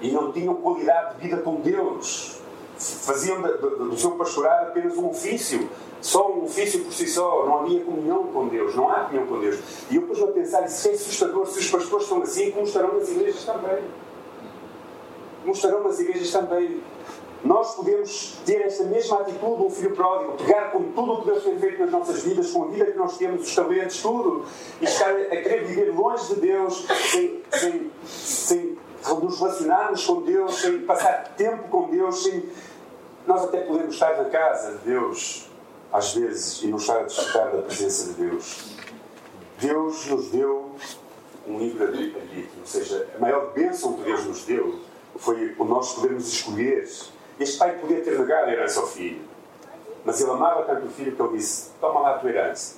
e 0.01 0.11
não 0.11 0.33
tinham 0.33 0.55
qualidade 0.55 1.17
de 1.17 1.23
vida 1.23 1.43
com 1.43 1.57
Deus. 1.57 2.41
Faziam 2.79 3.41
do 3.41 3.97
seu 3.97 4.13
pastorado 4.13 4.69
apenas 4.69 4.97
um 4.99 5.09
ofício, 5.09 5.69
só 6.01 6.31
um 6.31 6.45
ofício 6.45 6.85
por 6.85 6.93
si 6.93 7.09
só, 7.09 7.47
não 7.47 7.61
havia 7.61 7.83
comunhão 7.83 8.25
com 8.25 8.49
Deus, 8.49 8.75
não 8.75 8.91
há 8.91 9.05
comunhão 9.05 9.27
com 9.27 9.41
Deus. 9.41 9.59
E 9.91 9.97
eu 9.97 10.03
pus-me 10.03 10.25
a 10.25 10.33
pensar, 10.33 10.67
isso 10.67 10.89
é 10.89 10.93
assustador, 10.93 11.47
se 11.47 11.59
os 11.59 11.71
pastores 11.71 12.05
estão 12.05 12.23
assim, 12.23 12.51
como 12.51 12.67
estarão 12.67 12.99
nas 12.99 13.09
igrejas 13.09 13.45
também. 13.45 13.85
Como 15.41 15.55
estarão 15.55 15.83
nas 15.85 15.99
igrejas 15.99 16.31
também. 16.31 16.83
Nós 17.45 17.75
podemos 17.77 18.39
ter 18.45 18.63
esta 18.63 18.85
mesma 18.85 19.21
atitude 19.21 19.63
um 19.63 19.71
filho 19.71 19.95
pródigo, 19.95 20.33
pegar 20.33 20.73
com 20.73 20.83
tudo 20.93 21.13
o 21.13 21.21
que 21.21 21.31
Deus 21.31 21.45
tem 21.45 21.59
feito 21.59 21.79
nas 21.81 21.91
nossas 21.91 22.23
vidas, 22.23 22.51
com 22.51 22.65
a 22.65 22.67
vida 22.69 22.87
que 22.87 22.99
nós 22.99 23.17
temos, 23.17 23.47
os 23.47 23.55
talentos, 23.55 24.03
tudo, 24.03 24.45
e 24.81 24.85
estar 24.85 25.11
a 25.11 25.25
querer 25.29 25.65
viver 25.65 25.95
longe 25.95 26.35
de 26.35 26.41
Deus, 26.41 26.87
sem, 27.11 27.43
sem, 27.53 27.91
sem 28.05 28.79
nos 29.15 29.39
relacionarmos 29.39 30.05
com 30.05 30.23
Deus, 30.23 30.61
sem 30.61 30.81
passar 30.81 31.35
tempo 31.37 31.69
com 31.69 31.89
Deus, 31.89 32.23
sem... 32.23 32.49
Nós 33.27 33.45
até 33.45 33.61
podemos 33.63 33.95
estar 33.95 34.17
na 34.17 34.31
casa 34.31 34.79
de 34.79 34.85
Deus, 34.91 35.49
às 35.93 36.15
vezes, 36.15 36.63
e 36.63 36.69
não 36.69 36.79
estar 36.79 37.01
a 37.01 37.03
desfrutar 37.03 37.51
da 37.51 37.63
presença 37.63 38.13
de 38.13 38.29
Deus. 38.29 38.77
Deus 39.59 40.07
nos 40.07 40.31
deu 40.31 40.77
um 41.47 41.59
livre-arbítrio, 41.59 42.49
ou 42.61 42.67
seja, 42.67 43.09
a 43.17 43.19
maior 43.19 43.53
bênção 43.53 43.95
que 43.95 44.03
Deus 44.03 44.25
nos 44.25 44.45
deu 44.45 44.81
foi 45.17 45.55
o 45.59 45.65
nós 45.65 45.95
podermos 45.95 46.29
escolher. 46.29 46.89
Este 47.39 47.59
pai 47.59 47.79
podia 47.79 48.03
ter 48.03 48.19
negado 48.19 48.49
a 48.49 48.53
herança 48.53 48.81
ao 48.81 48.87
filho, 48.87 49.23
mas 50.05 50.21
ele 50.21 50.31
amava 50.31 50.63
tanto 50.63 50.87
o 50.87 50.91
filho 50.91 51.15
que 51.15 51.23
ele 51.23 51.37
disse: 51.37 51.71
Toma 51.81 52.01
lá 52.01 52.17
a 52.17 52.19
tua 52.19 52.31
herança. 52.31 52.77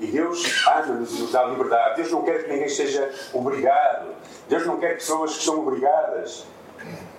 E 0.00 0.06
Deus 0.06 0.66
ama-nos 0.66 1.18
e 1.18 1.22
nos 1.22 1.32
dá 1.32 1.44
liberdade. 1.44 1.96
Deus 1.96 2.10
não 2.10 2.22
quer 2.22 2.44
que 2.44 2.50
ninguém 2.50 2.66
esteja 2.66 3.12
obrigado. 3.32 4.08
Deus 4.48 4.66
não 4.66 4.78
quer 4.78 4.94
pessoas 4.94 5.36
que 5.36 5.44
são 5.44 5.60
obrigadas. 5.60 6.44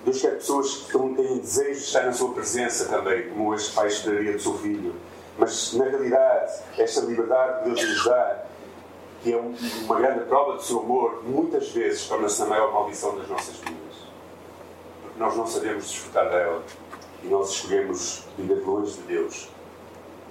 Deus 0.04 0.20
quer 0.20 0.34
pessoas 0.34 0.76
que 0.90 0.92
têm 0.92 1.38
desejo 1.38 1.80
de 1.80 1.86
estar 1.86 2.04
na 2.04 2.12
sua 2.12 2.32
presença 2.34 2.84
também, 2.86 3.30
como 3.30 3.54
este 3.54 3.72
pai 3.74 3.86
esperaria 3.86 4.32
do 4.32 4.38
seu 4.38 4.58
filho. 4.58 4.94
Mas, 5.38 5.72
na 5.72 5.84
realidade, 5.84 6.52
esta 6.78 7.00
liberdade 7.00 7.62
que 7.62 7.70
Deus 7.70 7.88
nos 7.88 8.04
dá, 8.04 8.44
que 9.22 9.32
é 9.32 9.36
uma 9.36 9.98
grande 9.98 10.24
prova 10.26 10.52
do 10.52 10.62
seu 10.62 10.80
amor, 10.80 11.22
muitas 11.24 11.70
vezes 11.70 12.06
torna-se 12.06 12.42
a 12.42 12.46
maior 12.46 12.72
maldição 12.72 13.16
das 13.16 13.26
nossas 13.28 13.56
vidas. 13.56 13.96
Porque 15.02 15.18
nós 15.18 15.34
não 15.36 15.46
sabemos 15.46 15.86
desfrutar 15.86 16.28
dela 16.28 16.62
e 17.22 17.28
nós 17.28 17.50
escolhemos 17.50 18.24
viver 18.36 18.62
longe 18.66 18.92
de 18.92 19.02
Deus, 19.02 19.48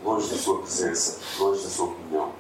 longe 0.04 0.30
da 0.30 0.38
sua 0.38 0.60
presença, 0.62 1.20
longe 1.40 1.64
da 1.64 1.70
sua 1.70 1.86
opinião. 1.88 2.32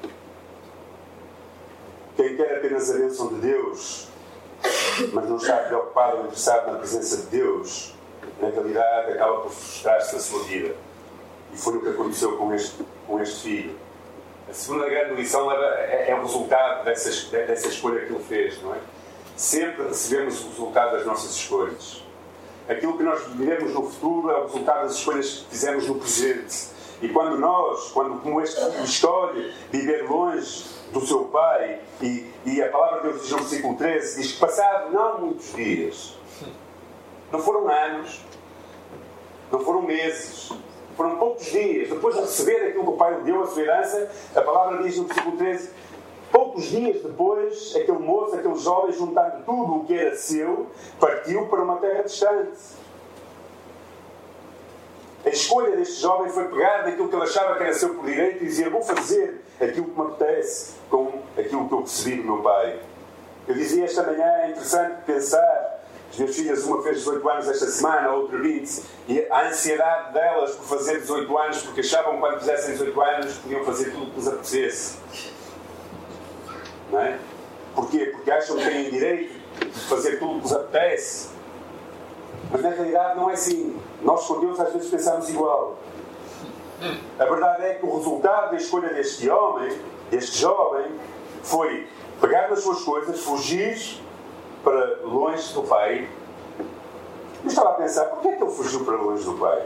Quem 2.15 2.35
quer 2.35 2.57
apenas 2.57 2.91
a 2.91 2.97
bênção 2.97 3.27
de 3.29 3.35
Deus, 3.35 4.07
mas 5.13 5.29
não 5.29 5.37
está 5.37 5.57
preocupado 5.57 6.17
ou 6.17 6.23
interessado 6.25 6.71
na 6.71 6.77
presença 6.77 7.17
de 7.17 7.27
Deus, 7.27 7.93
na 8.39 8.49
realidade 8.49 9.13
acaba 9.13 9.41
por 9.41 9.51
frustrar-se 9.51 10.13
na 10.13 10.21
sua 10.21 10.43
vida. 10.43 10.75
E 11.53 11.57
foi 11.57 11.77
o 11.77 11.81
que 11.81 11.89
aconteceu 11.89 12.37
com 12.37 12.53
este, 12.53 12.83
com 13.07 13.19
este 13.21 13.41
filho. 13.41 13.75
A 14.49 14.53
segunda 14.53 14.89
grande 14.89 15.15
lição 15.15 15.51
é, 15.51 16.09
é 16.09 16.15
o 16.15 16.21
resultado 16.21 16.83
dessa 16.83 17.09
escolha 17.67 18.05
que 18.05 18.13
ele 18.13 18.23
fez, 18.23 18.61
não 18.61 18.75
é? 18.75 18.79
Sempre 19.35 19.87
recebemos 19.87 20.43
o 20.43 20.49
resultado 20.49 20.91
das 20.91 21.05
nossas 21.05 21.31
escolhas. 21.31 22.03
Aquilo 22.67 22.97
que 22.97 23.03
nós 23.03 23.23
vivemos 23.27 23.73
no 23.73 23.89
futuro 23.89 24.29
é 24.29 24.37
o 24.37 24.43
resultado 24.43 24.83
das 24.83 24.95
escolhas 24.95 25.29
que 25.29 25.45
fizemos 25.49 25.87
no 25.87 25.95
presente. 25.95 26.72
E 27.03 27.09
quando 27.09 27.37
nós, 27.37 27.91
quando 27.91 28.21
como 28.21 28.39
este 28.39 28.61
filho 28.61 28.83
escolhe 28.85 29.53
viver 29.69 30.09
longe 30.09 30.63
do 30.93 31.05
seu 31.05 31.25
pai, 31.25 31.81
e, 32.01 32.31
e 32.45 32.61
a 32.63 32.69
palavra 32.69 33.01
de 33.01 33.09
Deus 33.09 33.23
diz 33.23 33.31
no 33.31 33.37
versículo 33.39 33.75
13, 33.75 34.21
diz 34.21 34.31
que 34.31 34.39
passado 34.39 34.93
não 34.93 35.19
muitos 35.19 35.53
dias, 35.53 36.17
não 37.29 37.41
foram 37.41 37.67
anos, 37.67 38.21
não 39.51 39.59
foram 39.59 39.81
meses, 39.81 40.49
foram 40.95 41.17
poucos 41.17 41.45
dias, 41.47 41.89
depois 41.89 42.15
de 42.15 42.21
receber 42.21 42.69
aquilo 42.69 42.85
que 42.85 42.89
o 42.91 42.95
pai 42.95 43.15
lhe 43.15 43.23
deu, 43.23 43.43
a 43.43 43.47
sua 43.47 43.63
herança, 43.63 44.09
a 44.33 44.41
palavra 44.41 44.81
diz 44.81 44.97
no 44.97 45.03
versículo 45.03 45.35
13, 45.35 45.71
poucos 46.31 46.63
dias 46.63 47.03
depois, 47.03 47.75
aquele 47.75 47.99
moço, 47.99 48.33
aquele 48.33 48.55
jovem, 48.55 48.93
juntando 48.93 49.43
tudo 49.43 49.75
o 49.75 49.85
que 49.85 49.93
era 49.93 50.15
seu, 50.15 50.67
partiu 51.01 51.47
para 51.47 51.63
uma 51.63 51.75
terra 51.79 52.03
distante. 52.03 52.82
A 55.25 55.29
escolha 55.29 55.77
deste 55.77 56.01
jovem 56.01 56.29
foi 56.31 56.49
pegar 56.49 56.83
naquilo 56.83 57.07
que 57.07 57.15
ele 57.15 57.23
achava 57.23 57.55
que 57.55 57.63
era 57.63 57.73
seu 57.73 57.95
por 57.95 58.05
direito 58.05 58.43
e 58.43 58.47
dizer: 58.47 58.69
Vou 58.69 58.81
fazer 58.81 59.41
aquilo 59.59 59.85
que 59.85 59.99
me 59.99 60.07
apetece 60.07 60.73
com 60.89 61.21
aquilo 61.37 61.67
que 61.67 61.73
eu 61.73 61.81
recebi 61.81 62.17
do 62.17 62.23
meu 62.23 62.41
pai. 62.41 62.79
Eu 63.47 63.55
dizia 63.55 63.85
esta 63.85 64.03
manhã: 64.03 64.25
é 64.25 64.49
interessante 64.49 65.03
pensar. 65.05 65.79
As 66.11 66.19
minhas 66.19 66.35
filhas, 66.35 66.63
uma 66.65 66.83
fez 66.83 66.97
18 66.97 67.27
anos 67.27 67.49
esta 67.49 67.65
semana, 67.65 68.09
a 68.09 68.15
outra 68.15 68.37
20, 68.37 68.83
e 69.07 69.25
a 69.31 69.47
ansiedade 69.47 70.13
delas 70.13 70.51
por 70.51 70.77
fazer 70.77 70.99
18 70.99 71.37
anos, 71.39 71.63
porque 71.63 71.79
achavam 71.79 72.13
que 72.13 72.19
quando 72.19 72.39
fizessem 72.39 72.73
18 72.73 73.01
anos 73.01 73.33
podiam 73.37 73.65
fazer 73.65 73.91
tudo 73.91 74.03
o 74.03 74.09
que 74.11 74.15
lhes 74.17 74.27
apetecesse. 74.27 74.97
Não 76.91 76.99
é? 76.99 77.17
Porquê? 77.73 78.11
Porque 78.11 78.29
acham 78.29 78.57
que 78.57 78.63
têm 78.63 78.91
direito 78.91 79.33
de 79.59 79.79
fazer 79.87 80.19
tudo 80.19 80.33
o 80.33 80.35
que 80.35 80.43
lhes 80.43 80.53
apetece. 80.53 81.29
Mas 82.51 82.61
na 82.61 82.69
realidade 82.69 83.15
não 83.15 83.29
é 83.31 83.33
assim. 83.33 83.81
Nós 84.03 84.25
com 84.25 84.39
Deus 84.39 84.59
às 84.59 84.73
vezes 84.73 84.89
pensamos 84.89 85.29
igual. 85.29 85.77
A 87.17 87.25
verdade 87.25 87.63
é 87.63 87.73
que 87.75 87.85
o 87.85 87.97
resultado 87.97 88.51
da 88.51 88.57
escolha 88.57 88.89
deste 88.89 89.29
homem, 89.29 89.77
deste 90.11 90.39
jovem, 90.39 90.87
foi 91.41 91.87
pegar 92.19 92.49
nas 92.49 92.59
suas 92.59 92.81
coisas, 92.81 93.21
fugir 93.21 94.01
para 94.63 94.99
longe 95.03 95.53
do 95.53 95.63
pai. 95.63 96.07
Eu 97.43 97.47
estava 97.47 97.69
a 97.71 97.73
pensar, 97.73 98.05
porquê 98.05 98.29
é 98.29 98.35
que 98.35 98.43
ele 98.43 98.51
fugiu 98.51 98.83
para 98.85 98.95
longe 98.95 99.23
do 99.23 99.33
pai? 99.33 99.65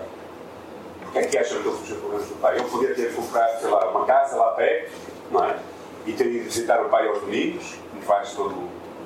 Porquê 1.04 1.20
é 1.20 1.24
que 1.24 1.38
acham 1.38 1.62
que 1.62 1.68
ele 1.68 1.78
fugiu 1.78 1.98
para 1.98 2.10
longe 2.10 2.26
do 2.26 2.36
pai? 2.36 2.56
Ele 2.58 2.70
podia 2.70 2.96
ter 2.96 3.16
comprado, 3.16 3.60
sei 3.60 3.70
lá, 3.70 3.90
uma 3.90 4.06
casa 4.06 4.36
lá 4.36 4.52
perto, 4.52 4.92
não 5.32 5.44
é? 5.44 5.58
E 6.06 6.14
ter 6.14 6.28
ido 6.28 6.46
visitar 6.46 6.82
o 6.82 6.90
pai 6.90 7.08
aos 7.08 7.20
domingos, 7.22 7.76
como 7.92 8.02
faz 8.04 8.34
todo 8.34 8.56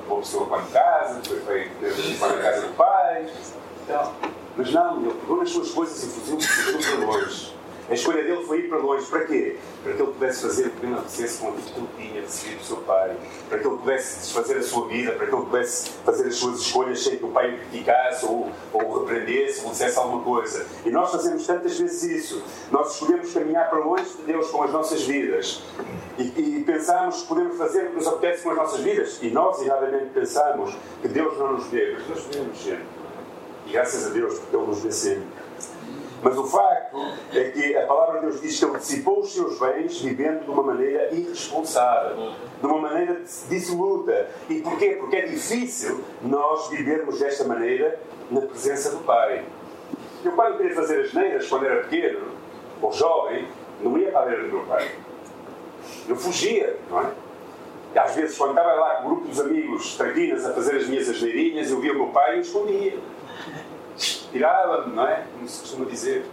uma 0.08 0.20
pessoa 0.20 0.48
quando 0.48 0.72
casa, 0.72 1.20
depois 1.22 1.44
foi 1.44 1.70
visitar 1.80 2.32
a 2.32 2.42
casa 2.42 2.68
do 2.68 2.74
pai. 2.76 3.30
Então, 3.84 4.14
mas 4.58 4.72
não, 4.72 5.02
ele 5.02 5.14
pegou 5.14 5.38
nas 5.38 5.50
suas 5.50 5.72
coisas 5.72 6.04
e 6.04 6.08
fugiu, 6.08 6.98
para 6.98 7.06
longe. 7.06 7.62
A 7.92 7.94
escolha 7.94 8.24
dele 8.24 8.42
foi 8.46 8.60
ir 8.60 8.70
para 8.70 8.78
longe. 8.78 9.06
Para 9.08 9.26
quê? 9.26 9.58
Para 9.84 9.92
que 9.92 10.02
ele 10.02 10.12
pudesse 10.14 10.44
fazer 10.44 10.68
o 10.68 10.70
que 10.70 10.86
ele 10.86 10.94
apetecesse 10.94 11.42
com 11.42 11.50
aquilo 11.50 11.88
que 11.88 12.02
ele 12.02 12.10
tinha 12.10 12.22
recebido 12.22 12.60
do 12.60 12.64
seu 12.64 12.78
pai. 12.78 13.18
Para 13.50 13.60
que 13.60 13.68
ele 13.68 13.78
pudesse 13.78 14.20
desfazer 14.20 14.58
a 14.60 14.64
sua 14.64 14.88
vida. 14.88 15.12
Para 15.12 15.28
que 15.28 15.36
ele 15.36 15.44
pudesse 15.44 15.90
fazer 16.06 16.28
as 16.28 16.36
suas 16.36 16.62
escolhas 16.62 17.04
sem 17.04 17.18
que 17.18 17.26
o 17.26 17.28
pai 17.28 17.54
o 17.54 17.58
criticasse 17.58 18.26
ou, 18.26 18.50
ou 18.72 18.82
o 18.82 19.00
repreendesse 19.00 19.66
ou 19.66 19.72
dissesse 19.72 20.00
alguma 20.00 20.24
coisa. 20.24 20.66
E 20.86 20.90
nós 20.90 21.12
fazemos 21.12 21.46
tantas 21.46 21.78
vezes 21.78 22.04
isso. 22.04 22.42
Nós 22.72 22.94
escolhemos 22.94 23.34
caminhar 23.34 23.70
para 23.70 23.80
longe 23.80 24.10
de 24.16 24.24
Deus 24.24 24.50
com 24.50 24.64
as 24.64 24.72
nossas 24.72 25.04
vidas. 25.04 25.62
E, 26.18 26.24
e 26.60 26.64
pensamos 26.64 27.24
que 27.24 27.28
podemos 27.28 27.58
fazer 27.58 27.88
o 27.88 27.90
que 27.90 27.96
nos 27.96 28.08
apetece 28.08 28.44
com 28.44 28.52
as 28.52 28.56
nossas 28.56 28.80
vidas. 28.80 29.20
E 29.22 29.30
nós, 29.32 29.62
erradamente, 29.62 30.12
pensamos 30.14 30.74
que 31.02 31.10
Deus 31.10 31.38
não 31.38 31.54
nos 31.54 31.66
vê. 31.68 31.94
Mas 31.98 32.08
Deus 32.08 32.26
vê-nos 32.32 32.64
sempre. 32.64 33.02
Graças 33.72 34.08
a 34.08 34.10
Deus, 34.10 34.38
porque 34.40 34.56
Ele 34.56 34.66
nos 34.66 34.96
sempre. 34.96 35.42
Mas 36.24 36.38
o 36.38 36.46
facto 36.46 36.98
é 37.34 37.46
que 37.46 37.76
a 37.76 37.88
palavra 37.88 38.20
de 38.20 38.28
Deus 38.28 38.42
diz 38.42 38.60
que 38.60 38.66
ele 38.66 38.78
dissipou 38.78 39.22
os 39.22 39.34
seus 39.34 39.60
bens 39.60 40.00
vivendo 40.02 40.44
de 40.44 40.52
uma 40.52 40.62
maneira 40.62 41.12
irresponsável, 41.12 42.34
de 42.60 42.66
uma 42.66 42.78
maneira 42.78 43.22
dissoluta. 43.50 44.30
E 44.48 44.62
porquê? 44.62 44.98
Porque 45.00 45.16
é 45.16 45.26
difícil 45.26 46.04
nós 46.22 46.70
vivermos 46.70 47.20
desta 47.20 47.44
maneira 47.44 48.00
na 48.30 48.42
presença 48.42 48.92
do 48.92 49.00
Pai. 49.00 49.44
Eu, 50.24 50.34
quando 50.34 50.58
queria 50.58 50.76
fazer 50.76 51.02
as 51.02 51.14
neiras, 51.14 51.48
quando 51.48 51.66
era 51.66 51.84
pequeno, 51.84 52.28
ou 52.80 52.92
jovem, 52.92 53.48
não 53.82 53.98
ia 53.98 54.12
para 54.12 54.22
a 54.22 54.26
beira 54.26 54.44
do 54.44 54.50
meu 54.50 54.64
pai. 54.66 54.92
Eu 56.08 56.16
fugia, 56.16 56.78
não 56.90 57.02
é? 57.02 57.12
E 57.96 58.00
às 58.00 58.16
vezes, 58.16 58.38
quando 58.38 58.52
estava 58.52 58.74
lá 58.74 58.96
com 58.98 59.04
um 59.04 59.08
grupo 59.08 59.28
dos 59.28 59.40
amigos 59.40 59.98
traquinas 59.98 60.46
a 60.46 60.54
fazer 60.54 60.78
as 60.78 60.88
minhas 60.88 61.10
asneirinhas, 61.10 61.72
eu 61.72 61.80
via 61.82 61.92
o 61.92 61.96
meu 61.96 62.08
pai 62.08 62.34
e 62.34 62.36
eu 62.38 62.42
escondia 62.42 63.00
tirava-me, 64.32 64.96
não 64.96 65.08
é? 65.08 65.26
Como 65.34 65.48
se 65.48 65.60
costuma 65.62 65.86
dizer, 65.86 66.26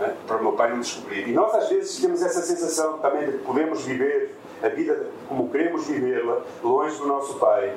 é? 0.00 0.14
para 0.26 0.36
o 0.36 0.42
meu 0.42 0.52
pai 0.52 0.70
não 0.70 0.80
descobrir. 0.80 1.28
E 1.28 1.32
nós 1.32 1.54
às 1.54 1.68
vezes 1.68 1.98
temos 2.00 2.22
essa 2.22 2.42
sensação 2.42 2.98
também 2.98 3.26
de 3.26 3.32
que 3.32 3.44
podemos 3.44 3.82
viver 3.82 4.34
a 4.62 4.68
vida 4.68 5.06
como 5.28 5.48
queremos 5.50 5.86
vivê-la, 5.86 6.42
longe 6.62 6.96
do 6.98 7.06
nosso 7.06 7.34
Pai. 7.34 7.76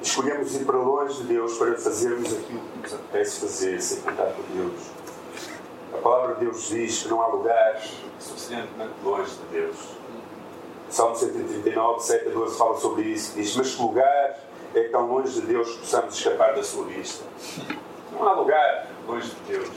Escolhemos 0.00 0.54
ir 0.54 0.64
para 0.64 0.76
longe 0.78 1.22
de 1.22 1.24
Deus 1.24 1.58
para 1.58 1.76
fazermos 1.76 2.32
aquilo 2.32 2.60
que 2.60 2.78
nos 2.82 2.94
apetece 2.94 3.40
fazer, 3.40 3.82
sem 3.82 4.00
contar 4.00 4.32
com 4.32 4.42
Deus. 4.54 4.90
A 5.92 5.96
palavra 5.98 6.34
de 6.34 6.44
Deus 6.44 6.68
diz 6.68 7.02
que 7.02 7.08
não 7.08 7.20
há 7.20 7.26
lugar 7.26 7.82
suficientemente 8.18 8.92
longe 9.02 9.32
de 9.32 9.58
Deus. 9.58 9.76
Salmo 10.88 11.16
139, 11.16 12.00
7 12.00 12.28
a 12.28 12.30
12 12.30 12.58
fala 12.58 12.76
sobre 12.78 13.02
isso. 13.02 13.34
Diz: 13.34 13.56
Mas 13.56 13.74
que 13.74 13.82
lugar 13.82 14.38
é 14.74 14.82
tão 14.84 15.06
longe 15.06 15.40
de 15.40 15.46
Deus 15.46 15.70
que 15.72 15.78
possamos 15.78 16.14
escapar 16.14 16.54
da 16.54 16.62
sua 16.62 16.84
vista. 16.86 17.24
Não 18.12 18.28
há 18.28 18.32
lugar 18.32 18.86
longe 19.06 19.28
de 19.28 19.52
Deus. 19.52 19.68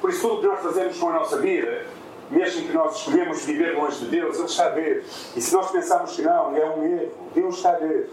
Por 0.00 0.10
isso, 0.10 0.20
tudo 0.20 0.34
o 0.34 0.40
que 0.40 0.46
nós 0.46 0.60
fazemos 0.60 0.98
com 0.98 1.08
a 1.08 1.12
nossa 1.14 1.38
vida 1.38 1.86
mesmo 2.30 2.66
que 2.66 2.72
nós 2.72 2.96
escolhemos 2.96 3.44
viver 3.44 3.76
longe 3.76 3.98
de 3.98 4.06
Deus, 4.06 4.36
Ele 4.36 4.46
está 4.46 4.66
a 4.66 4.70
ver. 4.70 5.04
E 5.36 5.40
se 5.40 5.52
nós 5.52 5.70
pensarmos 5.70 6.16
que 6.16 6.22
não, 6.22 6.56
é 6.56 6.64
um 6.64 6.84
erro, 6.84 7.12
Deus 7.34 7.56
está 7.56 7.70
a 7.70 7.78
ver. 7.78 8.10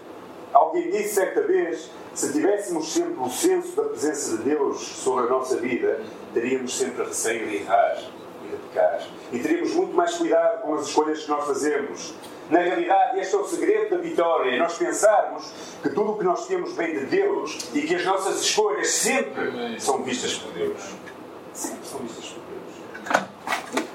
Alguém 0.53 0.91
disse 0.91 1.15
certa 1.15 1.41
vez: 1.41 1.89
se 2.13 2.31
tivéssemos 2.33 2.91
sempre 2.91 3.19
o 3.19 3.29
senso 3.29 3.75
da 3.75 3.83
presença 3.83 4.37
de 4.37 4.43
Deus 4.43 4.81
sobre 4.81 5.27
a 5.27 5.29
nossa 5.29 5.57
vida, 5.57 6.01
teríamos 6.33 6.77
sempre 6.77 7.05
receio 7.05 7.47
de 7.47 7.57
errar 7.57 7.97
e 8.43 8.47
de 8.49 8.57
pecar. 8.57 9.01
E 9.31 9.39
teríamos 9.39 9.73
muito 9.73 9.93
mais 9.93 10.15
cuidado 10.15 10.61
com 10.61 10.75
as 10.75 10.87
escolhas 10.87 11.23
que 11.23 11.29
nós 11.29 11.45
fazemos. 11.45 12.13
Na 12.51 12.59
realidade, 12.59 13.17
este 13.17 13.33
é 13.33 13.37
o 13.37 13.45
segredo 13.45 13.95
da 13.95 14.01
vitória. 14.01 14.51
É 14.53 14.59
nós 14.59 14.77
pensarmos 14.77 15.53
que 15.81 15.89
tudo 15.89 16.11
o 16.11 16.17
que 16.17 16.25
nós 16.25 16.45
temos 16.47 16.73
vem 16.73 16.99
de 16.99 17.05
Deus 17.05 17.69
e 17.73 17.81
que 17.83 17.95
as 17.95 18.03
nossas 18.03 18.41
escolhas 18.41 18.89
sempre 18.89 19.79
são 19.79 20.03
vistas 20.03 20.33
por 20.33 20.51
Deus. 20.51 20.81
Sempre 21.53 21.87
são 21.87 21.99
vistas 22.01 22.25
por 22.25 22.43
Deus. 22.43 23.25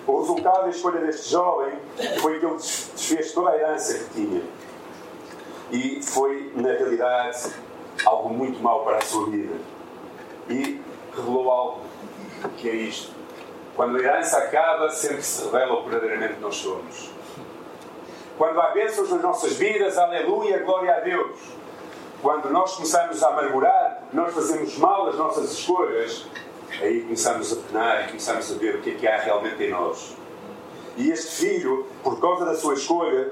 O 0.06 0.20
resultado 0.20 0.62
da 0.62 0.70
escolha 0.70 1.00
deste 1.00 1.30
jovem 1.30 1.74
foi 2.22 2.40
que 2.40 2.46
ele 2.46 2.54
desfez 2.54 3.32
toda 3.32 3.50
a 3.50 3.56
herança 3.56 3.98
que 3.98 4.14
tinha. 4.14 4.42
E 5.70 6.02
foi, 6.02 6.50
na 6.56 6.70
realidade, 6.70 7.52
algo 8.06 8.30
muito 8.30 8.58
mau 8.62 8.84
para 8.84 8.96
a 8.96 9.02
sua 9.02 9.28
vida. 9.28 9.54
E 10.48 10.80
revelou 11.14 11.50
algo 11.50 11.80
que 12.56 12.70
é 12.70 12.74
isto. 12.74 13.12
Quando 13.74 13.98
a 13.98 14.00
herança 14.00 14.38
acaba, 14.38 14.88
sempre 14.88 15.20
se 15.20 15.44
revela 15.44 15.74
o 15.74 15.84
que 15.84 15.90
verdadeiramente 15.90 16.40
nós 16.40 16.56
somos. 16.56 17.15
Quando 18.36 18.60
há 18.60 18.70
bênçãos 18.70 19.10
nas 19.10 19.22
nossas 19.22 19.54
vidas, 19.54 19.96
aleluia, 19.96 20.58
glória 20.58 20.94
a 20.94 21.00
Deus. 21.00 21.38
Quando 22.20 22.50
nós 22.50 22.74
começamos 22.74 23.22
a 23.22 23.28
amargurar, 23.28 24.02
nós 24.12 24.34
fazemos 24.34 24.76
mal 24.76 25.08
as 25.08 25.16
nossas 25.16 25.52
escolhas, 25.52 26.26
aí 26.82 27.00
começamos 27.00 27.50
a 27.52 27.56
penar 27.56 28.04
e 28.04 28.06
começamos 28.08 28.52
a 28.52 28.54
ver 28.56 28.74
o 28.74 28.82
que 28.82 28.90
é 28.90 28.94
que 28.94 29.08
há 29.08 29.18
realmente 29.18 29.62
em 29.62 29.70
nós. 29.70 30.14
E 30.98 31.10
este 31.10 31.46
filho, 31.46 31.86
por 32.02 32.20
causa 32.20 32.44
da 32.44 32.54
sua 32.54 32.74
escolha, 32.74 33.30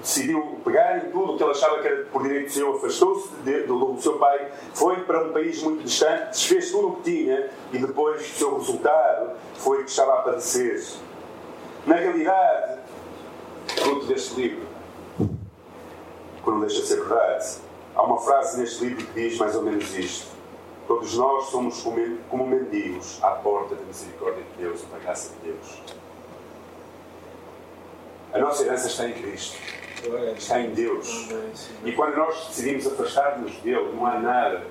decidiu 0.00 0.60
pegar 0.64 0.98
em 0.98 1.10
tudo 1.10 1.32
o 1.32 1.36
que 1.36 1.42
ele 1.42 1.50
achava 1.50 1.80
que 1.80 1.88
era 1.88 2.04
por 2.04 2.22
direito 2.22 2.52
seu, 2.52 2.76
afastou-se 2.76 3.28
do, 3.66 3.92
do 3.92 4.00
seu 4.00 4.18
pai, 4.18 4.52
foi 4.72 5.00
para 5.02 5.24
um 5.24 5.32
país 5.32 5.60
muito 5.62 5.82
distante, 5.82 6.30
desfez 6.30 6.70
tudo 6.70 6.88
o 6.88 6.96
que 6.96 7.10
tinha 7.10 7.50
e 7.72 7.78
depois 7.78 8.20
o 8.20 8.34
seu 8.34 8.56
resultado 8.56 9.32
foi 9.54 9.82
que 9.82 9.90
estava 9.90 10.14
a 10.14 10.22
padecer. 10.22 10.80
Na 11.86 11.96
realidade, 11.96 12.77
fruto 13.80 14.06
deste 14.06 14.34
livro, 14.34 14.66
quando 16.42 16.60
deixa 16.60 16.82
de 16.82 16.86
ser 16.86 16.96
verdade, 16.96 17.58
há 17.94 18.02
uma 18.02 18.18
frase 18.20 18.60
neste 18.60 18.84
livro 18.84 19.06
que 19.06 19.28
diz 19.28 19.38
mais 19.38 19.54
ou 19.54 19.62
menos 19.62 19.94
isto. 19.96 20.28
Todos 20.86 21.14
nós 21.16 21.46
somos 21.46 21.82
como 21.82 22.46
mendigos 22.46 23.18
à 23.22 23.32
porta 23.32 23.74
da 23.74 23.82
misericórdia 23.84 24.42
de 24.42 24.62
Deus, 24.64 24.82
da 24.90 24.98
graça 24.98 25.34
de 25.34 25.50
Deus. 25.50 25.82
A 28.32 28.38
nossa 28.38 28.64
herança 28.64 28.86
está 28.88 29.08
em 29.08 29.12
Cristo. 29.12 29.58
Está 30.36 30.60
em 30.60 30.70
Deus. 30.70 31.28
E 31.84 31.92
quando 31.92 32.16
nós 32.16 32.46
decidimos 32.48 32.86
afastar-nos 32.86 33.52
dele, 33.56 33.92
não 33.94 34.06
há 34.06 34.18
nada 34.18 34.66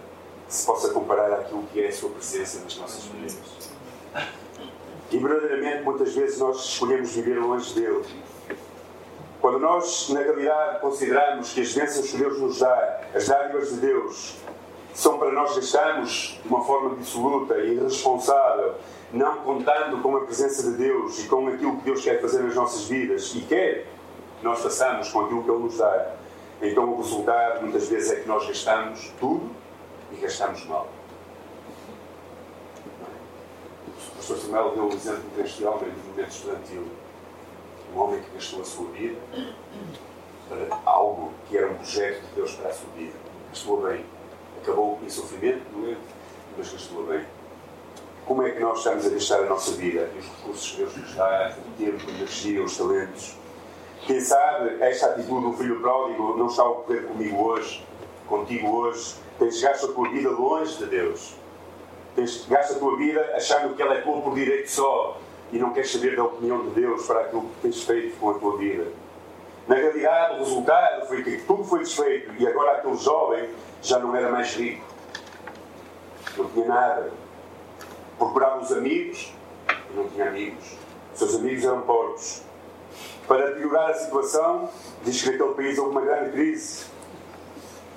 que 0.47 0.53
se 0.53 0.65
possa 0.65 0.89
comparar 0.89 1.31
àquilo 1.33 1.63
que 1.71 1.81
é 1.81 1.87
a 1.87 1.91
sua 1.91 2.09
presença 2.09 2.61
nas 2.63 2.77
nossas 2.77 3.03
vidas. 3.03 3.37
E 5.11 5.17
verdadeiramente, 5.17 5.83
muitas 5.83 6.15
vezes, 6.15 6.39
nós 6.39 6.65
escolhemos 6.65 7.11
viver 7.11 7.39
longe 7.39 7.73
dele. 7.73 8.03
Quando 9.48 9.60
nós, 9.60 10.10
na 10.10 10.20
realidade, 10.20 10.82
consideramos 10.82 11.54
que 11.54 11.62
as 11.62 11.74
bênçãos 11.74 12.12
que 12.12 12.18
Deus 12.18 12.38
nos 12.38 12.60
dá, 12.60 13.00
as 13.16 13.30
dádivas 13.30 13.70
de 13.70 13.77
Deus, 13.77 14.36
são 14.94 15.18
para 15.18 15.32
nós 15.32 15.56
gastarmos 15.56 16.38
de 16.44 16.50
uma 16.50 16.66
forma 16.66 16.98
dissoluta 16.98 17.58
e 17.60 17.75
irresponsável 17.75 18.75
não 19.13 19.38
contando 19.38 20.01
com 20.01 20.18
a 20.18 20.25
presença 20.25 20.70
de 20.70 20.77
Deus 20.77 21.24
e 21.24 21.30
com 21.30 21.48
aquilo 21.48 21.77
que 21.77 21.86
Deus 21.86 22.04
quer 22.04 22.20
fazer 22.20 22.44
nas 22.44 22.56
nossas 22.56 22.89
vidas 22.89 23.33
e 23.36 23.40
quer 23.40 23.86
que 24.38 24.44
nós 24.44 24.60
façamos 24.60 25.10
com 25.14 25.22
aquilo 25.22 25.42
que 25.42 25.50
Ele 25.50 25.60
nos 25.60 25.77
dá, 25.77 26.12
então 26.62 26.83
o 26.83 26.98
resultado 26.98 27.62
muitas 27.62 27.88
vezes 27.88 28.12
é 28.12 28.16
que 28.18 28.27
nós 28.27 28.46
gastamos 28.46 29.14
tudo 29.18 29.50
e 30.12 30.18
gastamos 30.18 30.66
mal. 30.66 30.90
O 34.12 34.16
pastor 34.18 34.40
Samuel 34.40 34.72
deu 34.75 34.90
o 34.90 34.94
exemplo 34.94 35.24
deste 35.38 35.64
homem 35.64 35.90
do 35.90 36.10
momento 36.10 36.31
estudantil. 36.31 37.06
Um 37.98 38.01
homem 38.01 38.22
que 38.22 38.29
gastou 38.36 38.62
a 38.62 38.66
sua 38.66 38.86
vida 38.92 39.18
para 40.48 40.79
algo 40.86 41.33
que 41.50 41.57
era 41.57 41.68
um 41.68 41.74
projeto 41.74 42.22
de 42.22 42.36
Deus 42.36 42.51
para 42.51 42.70
a 42.70 42.74
sua 42.74 42.90
vida. 42.96 43.16
Gastou-a 43.50 43.90
bem. 43.90 44.05
Acabou 44.62 45.00
em 45.03 45.10
sofrimento, 45.10 45.64
doente, 45.74 46.00
mas 46.55 46.72
gastou-a 46.72 47.14
bem 47.14 47.25
como 48.27 48.44
é 48.44 48.51
que 48.51 48.60
nós 48.60 48.79
estamos 48.79 49.05
a 49.05 49.10
gastar 49.10 49.40
a 49.40 49.46
nossa 49.46 49.72
vida, 49.72 50.10
os 50.20 50.25
recursos 50.25 50.72
que 50.72 50.77
Deus 50.77 50.98
nos 50.98 51.16
dá, 51.16 51.55
o 51.57 51.81
tempo, 51.81 51.98
a 52.05 52.12
energia, 52.12 52.62
os 52.62 52.77
talentos. 52.77 53.36
Quem 54.05 54.20
sabe 54.20 54.83
esta 54.83 55.07
atitude 55.07 55.46
do 55.46 55.53
filho 55.53 55.79
pródigo 55.79 56.38
não 56.38 56.48
está 56.48 56.64
a 56.64 56.70
ocorrer 56.70 57.05
comigo 57.05 57.42
hoje, 57.42 57.83
contigo 58.27 58.68
hoje. 58.68 59.16
Tens 59.40 59.62
gasto 59.62 59.86
a 59.86 59.94
tua 59.94 60.10
vida 60.10 60.29
longe 60.29 60.77
de 60.77 60.86
Deus. 60.88 61.36
Tens 62.16 62.46
gasto 62.48 62.75
a 62.75 62.79
tua 62.79 62.98
vida 62.98 63.31
achando 63.33 63.74
que 63.75 63.81
ela 63.81 63.96
é 63.96 64.01
tua 64.01 64.22
por 64.22 64.36
direito 64.36 64.70
só 64.70 65.18
e 65.51 65.57
não 65.57 65.72
queres 65.72 65.92
saber 65.92 66.16
da 66.16 66.24
opinião 66.24 66.64
de 66.68 66.70
Deus 66.72 67.05
para 67.05 67.22
aquilo 67.22 67.44
que 67.44 67.62
tens 67.62 67.83
feito 67.83 68.18
com 68.20 68.31
a 68.31 68.33
tua 68.36 68.57
vida. 68.57 68.88
Na 69.68 69.75
realidade, 69.75 70.36
o 70.36 70.40
resultado 70.40 71.07
foi 71.07 71.24
que 71.24 71.38
tudo 71.40 71.64
foi 71.64 71.79
desfeito 71.79 72.31
e 72.40 72.48
agora 72.48 72.77
aquele 72.77 72.98
jovem 72.98 73.50
já 73.81 74.00
não 74.00 74.16
era 74.16 74.31
mais 74.31 74.55
rico. 74.55 74.86
Não 76.38 76.50
tinha 76.50 76.68
nada 76.68 77.12
procurava 78.18 78.62
os 78.62 78.72
amigos 78.72 79.33
e 79.70 79.96
não 79.96 80.10
tinha 80.10 80.27
amigos. 80.27 80.66
Os 81.14 81.20
seus 81.20 81.36
amigos 81.36 81.64
eram 81.64 81.81
pobres. 81.81 82.44
Para 83.27 83.51
piorar 83.51 83.90
a 83.90 83.94
situação, 83.94 84.70
diz 85.03 85.22
que 85.22 85.31
naquele 85.31 85.53
país 85.53 85.77
houve 85.77 85.92
uma 85.92 86.01
grande 86.01 86.31
crise. 86.31 86.86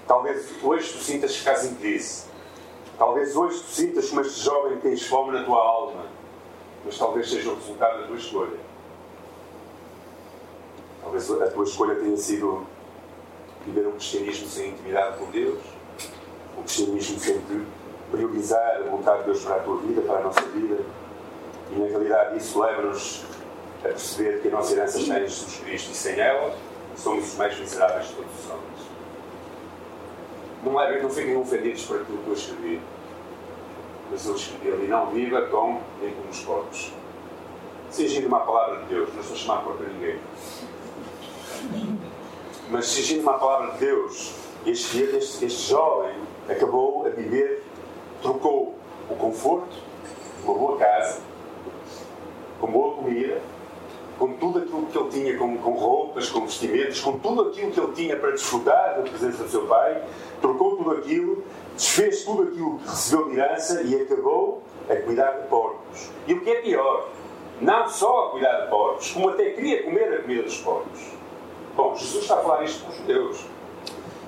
Talvez 0.07 0.51
hoje 0.63 0.93
tu 0.93 0.99
sintas 0.99 1.33
que 1.33 1.39
estás 1.39 1.65
em 1.65 1.75
crise. 1.75 2.25
Talvez 2.99 3.37
hoje 3.37 3.61
tu 3.61 3.71
sintas 3.71 4.09
como 4.09 4.21
este 4.21 4.41
jovem 4.41 4.79
tens 4.79 5.07
fome 5.07 5.33
na 5.33 5.45
tua 5.45 5.59
alma. 5.59 6.07
Mas 6.85 6.99
talvez 6.99 7.31
seja 7.31 7.51
o 7.51 7.55
resultado 7.55 8.01
da 8.01 8.07
tua 8.07 8.17
escolha. 8.17 8.59
Talvez 11.03 11.31
a 11.31 11.51
tua 11.51 11.65
escolha 11.65 11.95
tenha 11.97 12.17
sido 12.17 12.67
viver 13.67 13.87
um 13.87 13.93
cristianismo 13.93 14.49
sem 14.49 14.71
intimidade 14.71 15.19
com 15.19 15.27
Deus, 15.31 15.61
um 16.57 16.63
cristianismo 16.63 17.19
sem 17.19 17.41
priorizar 18.11 18.77
a 18.77 18.91
vontade 18.91 19.21
de 19.21 19.25
Deus 19.27 19.45
para 19.45 19.57
a 19.57 19.61
tua 19.61 19.77
vida, 19.79 20.01
para 20.03 20.19
a 20.19 20.23
nossa 20.23 20.43
vida. 20.43 20.79
E 21.71 21.79
na 21.79 21.87
realidade 21.87 22.39
isso 22.39 22.61
leva-nos 22.61 23.25
a 23.85 23.89
perceber 23.89 24.41
que 24.41 24.49
a 24.49 24.51
nossa 24.51 24.73
herança 24.73 24.99
está 24.99 25.19
em 25.21 25.23
Jesus 25.23 25.61
Cristo 25.61 25.93
e 25.93 25.95
sem 25.95 26.19
ela 26.19 26.55
somos 26.97 27.29
os 27.29 27.35
mais 27.37 27.59
miseráveis 27.59 28.09
de 28.09 28.15
todos 28.15 28.31
os 28.45 28.51
homens. 28.51 28.91
Não, 30.63 30.77
levem, 30.77 31.03
não 31.03 31.11
fiquem 31.11 31.37
ofendidos 31.37 31.85
por 31.85 32.01
aquilo 32.01 32.19
que 32.19 32.29
eu 32.29 32.35
escrevi. 32.35 32.81
Mas 34.11 34.29
ali, 34.29 34.87
não 34.89 35.07
viva 35.07 35.43
com 35.43 35.81
nem 36.01 36.13
como 36.13 36.29
os 36.31 36.41
corpos. 36.41 36.93
Singindo 37.91 38.29
uma 38.29 38.41
palavra 38.41 38.81
de 38.81 38.87
Deus, 38.87 39.13
não 39.15 39.21
estou 39.21 39.37
a 39.37 39.39
chamar 39.39 39.63
para 39.63 39.87
ninguém. 39.89 40.19
Mas 42.69 42.87
singindo 42.87 43.23
uma 43.23 43.39
palavra 43.39 43.73
de 43.73 43.79
Deus, 43.79 44.33
este, 44.67 45.03
este, 45.03 45.45
este 45.45 45.71
jovem 45.71 46.15
acabou 46.49 47.07
a 47.07 47.11
viver 47.11 47.61
trocou 48.23 48.75
o 49.09 49.15
conforto, 49.15 49.77
uma 50.45 50.55
boa 50.55 50.79
casa, 50.79 51.21
com 52.61 52.67
boa 52.71 52.95
comida, 52.95 53.41
com 54.19 54.35
tudo 54.35 54.59
aquilo 54.59 54.87
que 54.87 54.99
ele 54.99 55.09
tinha, 55.09 55.39
com, 55.39 55.57
com 55.59 55.73
roupas, 55.73 56.29
com 56.29 56.43
vestimentos, 56.43 57.01
com 57.01 57.19
tudo 57.19 57.43
aquilo 57.43 57.71
que 57.71 57.81
ele 57.81 57.93
tinha 57.93 58.17
para 58.17 58.33
desfrutar 58.33 58.97
da 58.97 59.03
presença 59.03 59.45
do 59.45 59.49
seu 59.49 59.67
pai, 59.67 60.03
trocou 60.41 60.77
tudo 60.77 60.93
aquilo, 60.93 61.43
desfez 61.81 62.25
tudo 62.25 62.43
aquilo 62.43 62.79
que 62.79 62.89
recebeu 62.91 63.31
de 63.31 63.39
herança 63.39 63.83
e 63.83 64.03
acabou 64.03 64.63
a 64.89 64.97
cuidar 64.97 65.31
de 65.31 65.49
porcos. 65.49 66.11
E 66.27 66.35
o 66.35 66.41
que 66.43 66.51
é 66.51 66.61
pior, 66.61 67.09
não 67.59 67.89
só 67.89 68.27
a 68.27 68.31
cuidar 68.33 68.61
de 68.61 68.69
porcos, 68.69 69.11
como 69.13 69.31
até 69.31 69.51
queria 69.51 69.83
comer 69.83 70.13
a 70.13 70.23
comida 70.23 70.43
dos 70.43 70.59
porcos. 70.59 71.01
Bom, 71.75 71.97
Jesus 71.97 72.25
está 72.25 72.35
a 72.35 72.43
falar 72.43 72.65
isto 72.65 72.83
para 72.85 72.91
os 72.91 72.99
judeus. 72.99 73.47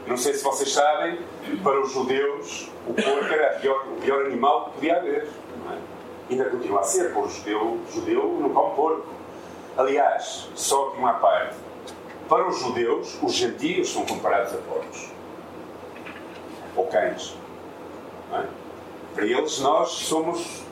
Não 0.07 0.17
sei 0.17 0.33
se 0.33 0.43
vocês 0.43 0.73
sabem, 0.73 1.19
para 1.63 1.79
os 1.79 1.93
judeus, 1.93 2.71
o 2.89 2.95
porco 2.95 3.33
era 3.33 3.59
pior, 3.59 3.87
o 3.87 4.01
pior 4.01 4.25
animal 4.25 4.65
que 4.65 4.71
podia 4.73 4.97
haver. 4.97 5.29
É? 5.71 6.33
Ainda 6.33 6.47
continua 6.47 6.81
a 6.81 6.85
ser, 6.85 7.13
porque 7.13 7.21
o 7.21 7.29
judeu, 7.29 7.81
judeu 7.93 8.39
não 8.41 8.49
come 8.49 8.75
porco. 8.75 9.07
Aliás, 9.77 10.49
só 10.55 10.91
que 10.91 10.99
uma 10.99 11.15
parte. 11.15 11.57
Para 12.31 12.49
os 12.49 12.59
judeus, 12.61 13.19
os 13.23 13.35
gentios 13.35 13.93
são 13.93 14.07
comparados 14.07 14.55
a 14.55 14.57
porcos. 14.57 15.11
Ou 16.75 16.87
cães. 16.87 17.42
É? 18.33 18.47
Para 19.15 19.27
eles, 19.27 19.59
nós 19.61 19.91
somos. 19.91 20.63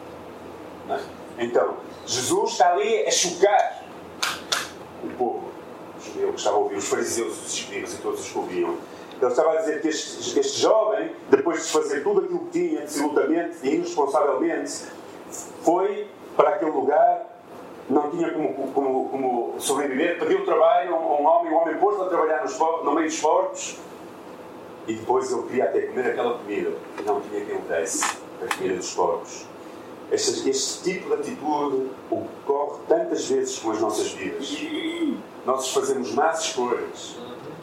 É? 0.88 1.01
Então, 1.38 1.77
Jesus 2.07 2.53
está 2.53 2.73
ali 2.73 3.07
a 3.07 3.11
chocar 3.11 3.85
o 5.05 5.09
povo 5.16 5.51
judeu 6.03 6.31
que 6.31 6.38
estava 6.38 6.57
a 6.57 6.61
ouvir, 6.61 6.77
os 6.77 6.88
fariseus, 6.88 7.46
os 7.46 7.55
escribas 7.55 7.94
e 7.94 7.99
todos 7.99 8.20
os 8.20 8.29
que 8.31 8.38
ouviam 8.38 8.79
ele 9.20 9.31
estava 9.31 9.53
a 9.53 9.57
dizer 9.57 9.83
que 9.83 9.88
este, 9.88 10.40
este 10.40 10.61
jovem, 10.61 11.12
depois 11.29 11.66
de 11.66 11.73
fazer 11.73 12.03
tudo 12.03 12.20
aquilo 12.20 12.46
que 12.46 12.51
tinha, 12.53 12.87
dissolutamente 12.87 13.59
e 13.62 13.75
irresponsavelmente, 13.75 14.87
foi 15.62 16.09
para 16.37 16.51
aquele 16.51 16.70
lugar 16.70 17.27
não 17.88 18.09
tinha 18.11 18.31
como, 18.33 18.73
como, 18.73 19.09
como 19.09 19.55
sobreviver, 19.59 20.18
pediu 20.18 20.44
trabalho 20.44 20.94
a 20.94 20.99
um 20.99 21.27
homem, 21.27 21.53
o 21.53 21.57
homem 21.57 21.77
pôs-lo 21.77 22.05
a 22.05 22.09
trabalhar 22.09 22.42
nos, 22.42 22.57
no 22.57 22.94
meio 22.94 23.09
dos 23.09 23.20
porcos 23.20 23.79
e 24.87 24.95
depois 24.95 25.31
ele 25.31 25.43
queria 25.43 25.64
até 25.64 25.83
comer 25.83 26.11
aquela 26.11 26.38
comida 26.38 26.73
e 26.99 27.03
não 27.03 27.21
tinha 27.21 27.45
quem 27.45 27.57
o 27.57 27.61
desse, 27.62 28.05
a 28.43 28.55
comida 28.55 28.77
dos 28.77 28.95
porcos. 28.95 29.47
Este, 30.11 30.51
este 30.51 30.83
tipo 30.83 31.09
de 31.09 31.14
atitude 31.14 31.90
ocorre 32.11 32.81
tantas 32.88 33.29
vezes 33.29 33.59
com 33.59 33.71
as 33.71 33.81
nossas 33.81 34.11
vidas. 34.12 34.57
Nós 35.47 35.73
fazemos 35.73 36.12
más 36.14 36.47
escolhas, 36.47 37.16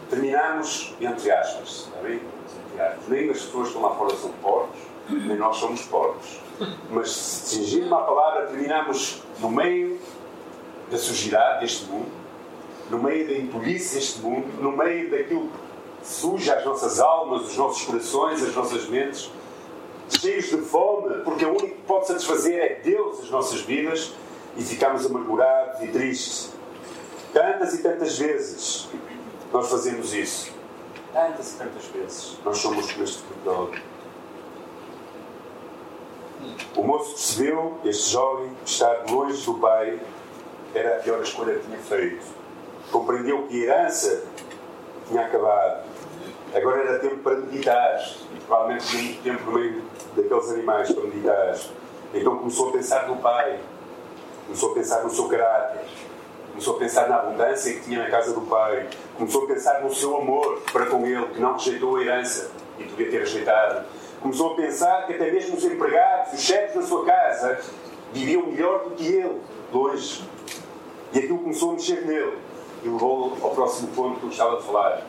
terminamos, 0.09 0.95
entre 1.01 1.31
aspas, 1.31 1.87
está 1.87 1.99
bem? 2.01 2.21
Nem 3.07 3.29
as 3.29 3.41
pessoas 3.41 3.69
que 3.69 3.75
estão 3.75 3.81
lá 3.81 3.95
fora 3.95 4.15
são 4.15 4.31
porcos, 4.41 4.79
nem 5.09 5.35
nós 5.37 5.57
somos 5.57 5.81
porcos. 5.83 6.39
Mas 6.89 7.11
se 7.11 7.55
cingir 7.55 7.85
uma 7.85 8.01
palavra, 8.01 8.47
terminamos 8.47 9.21
no 9.39 9.49
meio 9.49 9.99
da 10.89 10.97
sujidade 10.97 11.61
deste 11.61 11.85
mundo, 11.85 12.11
no 12.89 12.99
meio 12.99 13.27
da 13.27 13.33
impolícia 13.33 13.99
deste 13.99 14.21
mundo, 14.21 14.47
no 14.61 14.71
meio 14.71 15.11
daquilo 15.11 15.49
que 15.49 15.66
suja 16.07 16.55
as 16.55 16.65
nossas 16.65 16.99
almas, 16.99 17.47
os 17.47 17.57
nossos 17.57 17.83
corações, 17.83 18.43
as 18.43 18.55
nossas 18.55 18.87
mentes, 18.87 19.29
cheios 20.09 20.45
de 20.45 20.57
fome, 20.57 21.21
porque 21.23 21.45
o 21.45 21.49
único 21.49 21.67
que 21.67 21.81
pode 21.83 22.07
satisfazer 22.07 22.59
é 22.59 22.75
Deus 22.83 23.19
as 23.23 23.29
nossas 23.29 23.61
vidas 23.61 24.13
e 24.55 24.63
ficamos 24.63 25.05
amargurados 25.05 25.81
e 25.83 25.87
tristes. 25.87 26.53
Tantas 27.33 27.73
e 27.73 27.83
tantas 27.83 28.17
vezes 28.17 28.87
nós 29.51 29.69
fazemos 29.69 30.13
isso. 30.13 30.51
Tantas 31.13 31.53
e 31.53 31.57
tantas 31.57 31.85
vezes 31.85 32.37
nós 32.43 32.57
somos 32.57 32.91
como 32.91 33.03
este 33.03 33.23
pecador. 33.23 33.77
O 36.75 36.83
moço 36.83 37.11
percebeu, 37.11 37.79
este 37.83 38.11
jovem, 38.11 38.51
estar 38.65 39.05
longe 39.09 39.43
do 39.43 39.55
pai 39.55 39.99
era 40.73 40.97
a 40.97 40.99
pior 40.99 41.21
escolha 41.21 41.55
que 41.55 41.65
tinha 41.65 41.79
feito. 41.79 42.25
Compreendeu 42.91 43.47
que 43.47 43.69
a 43.69 43.75
herança 43.75 44.23
tinha 45.07 45.25
acabado. 45.25 45.86
Agora 46.53 46.81
era 46.81 46.99
tempo 46.99 47.17
para 47.17 47.35
meditar. 47.35 47.99
E 48.35 48.39
provavelmente 48.41 48.87
tinha 48.87 49.03
muito 49.03 49.23
tempo 49.23 49.51
no 49.51 49.59
meio 49.59 49.83
daqueles 50.15 50.51
animais 50.51 50.91
para 50.91 51.03
meditar. 51.03 51.57
Então 52.13 52.37
começou 52.37 52.69
a 52.69 52.71
pensar 52.71 53.07
no 53.07 53.17
pai. 53.17 53.59
Começou 54.45 54.71
a 54.71 54.73
pensar 54.73 55.03
no 55.03 55.09
seu 55.09 55.27
caráter. 55.27 55.85
Começou 56.49 56.75
a 56.75 56.79
pensar 56.79 57.09
na 57.09 57.17
abundância 57.17 57.73
que 57.73 57.81
tinha 57.81 57.99
na 57.99 58.09
casa 58.09 58.33
do 58.33 58.41
pai. 58.41 58.87
Começou 59.17 59.43
a 59.43 59.47
pensar 59.47 59.81
no 59.83 59.93
seu 59.93 60.17
amor 60.17 60.61
para 60.71 60.85
com 60.85 61.05
ele, 61.05 61.27
que 61.27 61.39
não 61.39 61.53
rejeitou 61.53 61.97
a 61.97 62.01
herança 62.01 62.49
e 62.79 62.83
podia 62.85 63.11
ter 63.11 63.19
rejeitado. 63.19 63.85
Começou 64.21 64.53
a 64.53 64.55
pensar 64.55 65.05
que 65.05 65.13
até 65.13 65.31
mesmo 65.31 65.57
os 65.57 65.63
empregados, 65.63 66.33
os 66.33 66.39
chefes 66.39 66.75
da 66.75 66.81
sua 66.81 67.05
casa, 67.05 67.59
viviam 68.13 68.47
melhor 68.47 68.85
do 68.85 68.91
que 68.91 69.05
ele, 69.05 69.39
longe. 69.71 70.23
E 71.13 71.19
aquilo 71.19 71.39
começou 71.39 71.71
a 71.71 71.73
mexer 71.73 72.05
nele 72.05 72.37
e 72.83 72.89
levou-o 72.89 73.37
ao 73.43 73.51
próximo 73.51 73.89
ponto 73.89 74.19
que 74.19 74.25
eu 74.25 74.29
estava 74.29 74.57
a 74.57 74.61
falar 74.61 75.03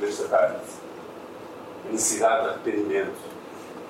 nesta. 0.00 0.36
A 1.86 1.92
necessidade 1.92 2.42
de 2.42 2.48
arrependimento. 2.48 3.34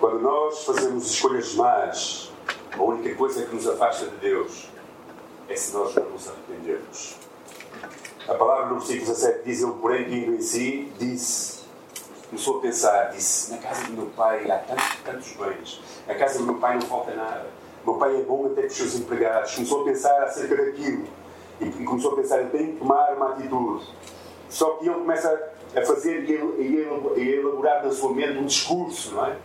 Quando 0.00 0.20
nós 0.20 0.64
fazemos 0.64 1.10
escolhas 1.10 1.54
más, 1.54 2.32
a 2.76 2.82
única 2.82 3.14
coisa 3.14 3.46
que 3.46 3.54
nos 3.54 3.68
afasta 3.68 4.06
de 4.06 4.16
Deus 4.16 4.68
é 5.48 5.54
se 5.54 5.72
nós 5.72 5.94
não 5.94 6.10
nos 6.10 6.28
arrependermos. 6.28 7.16
A 8.26 8.34
palavra 8.34 8.66
no 8.66 8.80
versículo 8.80 9.06
17 9.06 9.44
diz: 9.44 9.62
Ele, 9.62 9.72
porém, 9.72 10.04
vindo 10.04 10.34
em 10.34 10.40
si, 10.40 10.92
disse, 10.98 11.64
começou 12.28 12.58
a 12.58 12.60
pensar, 12.62 13.10
disse: 13.10 13.52
Na 13.52 13.58
casa 13.58 13.84
do 13.84 13.92
meu 13.92 14.06
pai 14.06 14.50
há 14.50 14.58
tantos, 14.58 14.96
tantos 15.04 15.32
bens, 15.32 15.80
na 16.06 16.14
casa 16.14 16.38
do 16.38 16.44
meu 16.44 16.56
pai 16.56 16.74
não 16.74 16.82
falta 16.82 17.14
nada 17.14 17.46
meu 17.84 17.94
pai 17.94 18.18
é 18.18 18.22
bom 18.22 18.46
até 18.46 18.62
com 18.62 18.66
os 18.66 18.72
seus 18.72 18.94
empregados. 18.94 19.54
Começou 19.54 19.82
a 19.82 19.84
pensar 19.84 20.22
acerca 20.22 20.56
daquilo. 20.56 21.06
E 21.60 21.84
começou 21.84 22.12
a 22.12 22.16
pensar, 22.16 22.40
eu 22.40 22.50
tenho 22.50 22.72
que 22.72 22.78
tomar 22.78 23.12
uma 23.14 23.32
atitude. 23.32 23.86
Só 24.48 24.70
que 24.76 24.88
ele 24.88 24.94
começa 24.94 25.52
a 25.76 25.82
fazer 25.82 26.24
e 26.28 26.36
a 26.36 27.38
elaborar 27.38 27.84
na 27.84 27.90
sua 27.90 28.12
mente 28.12 28.38
um 28.38 28.46
discurso, 28.46 29.14
não 29.14 29.26
é? 29.26 29.36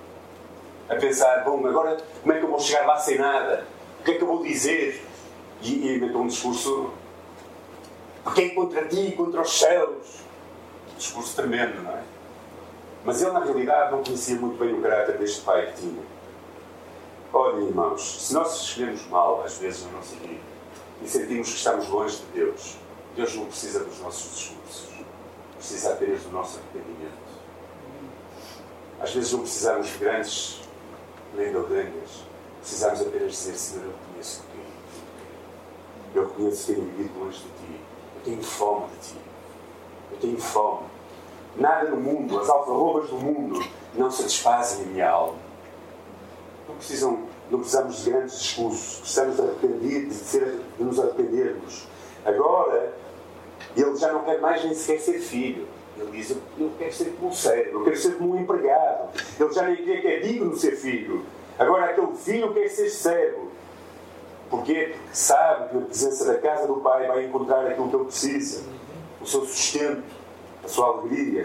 A 0.89 0.96
pensar, 0.96 1.44
bom, 1.44 1.65
agora 1.65 1.98
como 2.22 2.34
é 2.34 2.39
que 2.39 2.46
eu 2.46 2.50
vou 2.50 2.60
chegar 2.60 2.86
lá 2.86 2.98
sem 2.98 3.18
nada? 3.18 3.65
O 4.00 4.04
que 4.04 4.12
é 4.12 4.13
que 4.15 4.24
eu 4.24 4.28
vou 4.28 4.44
dizer? 4.44 5.06
E, 5.62 5.96
inventou 5.96 6.22
um 6.22 6.28
discurso 6.28 6.92
porque 8.24 8.42
é 8.42 8.50
contra 8.50 8.86
ti 8.86 9.00
e 9.00 9.12
contra 9.13 9.42
os 9.42 9.60
céus. 9.60 10.20
Um 10.94 10.98
discurso 10.98 11.36
tremendo, 11.36 11.82
não 11.82 11.92
é? 11.92 12.04
Mas 13.04 13.22
ele, 13.22 13.32
na 13.32 13.44
realidade, 13.44 13.92
não 13.92 14.04
conhecia 14.04 14.36
muito 14.36 14.58
bem 14.58 14.74
o 14.74 14.82
caráter 14.82 15.18
deste 15.18 15.42
pai 15.42 15.68
que 15.68 15.82
tinha. 15.82 16.04
Olhem, 17.32 17.68
irmãos, 17.68 18.28
se 18.28 18.34
nós 18.34 18.62
escolhemos 18.62 19.08
mal, 19.08 19.44
às 19.44 19.58
vezes, 19.58 19.86
na 19.86 19.92
nossa 19.94 20.15
vida, 20.15 20.42
e 21.02 21.08
sentimos 21.08 21.50
que 21.50 21.56
estamos 21.56 21.88
longe 21.88 22.18
de 22.18 22.39
Deus, 22.39 22.78
Deus 23.15 23.36
não 23.36 23.46
precisa 23.46 23.84
dos 23.84 24.00
nossos 24.00 24.36
discursos, 24.36 24.89
precisa 25.60 25.93
apenas 25.93 26.22
do 26.24 26.32
nosso 26.32 26.60
arrependimento. 26.60 27.30
Às 29.00 29.13
vezes 29.13 29.32
não 29.32 29.41
precisamos 29.41 29.88
de 29.88 29.98
grandes 29.98 30.62
lendoganhas, 31.36 32.26
precisamos 32.60 33.02
apenas 33.02 33.32
dizer: 33.32 33.58
Senhor, 33.58 33.86
eu 33.86 33.91
reconheço 33.91 34.43
que 34.52 36.17
eu 36.17 36.28
reconheço 36.28 36.65
que 36.65 36.74
tenho 36.74 36.88
vivido 36.88 37.19
longe 37.19 37.38
de 37.38 37.43
Ti, 37.43 37.82
eu 38.15 38.22
tenho 38.24 38.43
fome 38.43 38.88
de 38.88 39.08
Ti, 39.10 39.17
eu 40.12 40.17
tenho 40.17 40.39
fome. 40.39 40.88
Nada 41.56 41.89
no 41.89 41.98
mundo, 41.98 42.39
as 42.39 42.50
alfarrobas 42.50 43.10
do 43.10 43.17
mundo, 43.17 43.63
não 43.93 44.10
satisfazem 44.10 44.86
a 44.86 44.88
minha 44.88 45.10
alma 45.10 45.50
não, 46.69 46.76
precisam, 46.76 47.19
não 47.50 47.60
precisamos 47.60 47.98
de 47.98 48.12
grandes 48.12 48.39
discursos, 48.39 49.00
precisamos 49.00 49.36
de, 49.36 49.41
arrepender, 49.41 50.06
de, 50.08 50.13
ser, 50.13 50.62
de 50.78 50.84
nos 50.84 51.00
arrependermos. 51.00 51.88
Agora, 52.24 52.93
ele 53.75 53.95
já 53.95 54.12
não 54.12 54.23
quer 54.23 54.39
mais 54.39 54.63
nem 54.63 54.73
sequer 54.73 54.99
ser 54.99 55.19
filho. 55.19 55.67
Ele 55.97 56.12
diz: 56.12 56.32
Eu 56.32 56.71
quero 56.77 56.93
ser 56.93 57.13
como 57.15 57.29
um 57.29 57.34
servo, 57.34 57.79
eu 57.79 57.84
quero 57.84 57.97
ser 57.97 58.17
como 58.17 58.36
um 58.36 58.39
empregado. 58.39 59.10
Ele 59.39 59.53
já 59.53 59.63
nem 59.63 59.84
quer 59.84 60.01
que 60.01 60.08
é 60.08 60.19
digno 60.19 60.55
ser 60.55 60.75
filho. 60.75 61.25
Agora, 61.58 61.86
aquele 61.86 62.15
filho 62.15 62.53
quer 62.53 62.69
ser 62.69 62.89
servo. 62.89 63.51
Porquê? 64.49 64.93
Porque 64.93 64.95
sabe 65.13 65.69
que 65.69 65.75
na 65.75 65.86
presença 65.86 66.25
da 66.25 66.39
casa 66.39 66.67
do 66.67 66.77
Pai 66.77 67.08
vai 67.08 67.25
encontrar 67.25 67.67
aquilo 67.67 67.89
que 67.89 67.95
ele 67.95 68.05
precisa: 68.05 68.63
o 69.21 69.25
seu 69.25 69.45
sustento, 69.45 70.03
a 70.63 70.67
sua 70.67 70.88
alegria. 70.88 71.43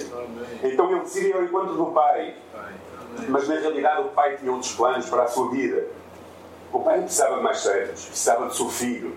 Então 0.62 0.90
ele 0.90 1.00
decide 1.00 1.28
ir 1.28 1.34
ao 1.34 1.42
encontro 1.42 1.74
do 1.74 1.86
Pai. 1.86 2.36
Mas 3.28 3.48
na 3.48 3.56
realidade 3.56 4.00
o 4.02 4.08
pai 4.10 4.36
tinha 4.36 4.50
outros 4.50 4.72
planos 4.72 5.08
para 5.08 5.22
a 5.22 5.26
sua 5.28 5.50
vida. 5.50 5.86
O 6.72 6.80
pai 6.80 6.96
não 6.96 7.04
precisava 7.04 7.36
de 7.36 7.42
mais 7.42 7.58
servos, 7.58 8.06
precisava 8.06 8.46
do 8.46 8.54
seu 8.54 8.68
filho. 8.68 9.14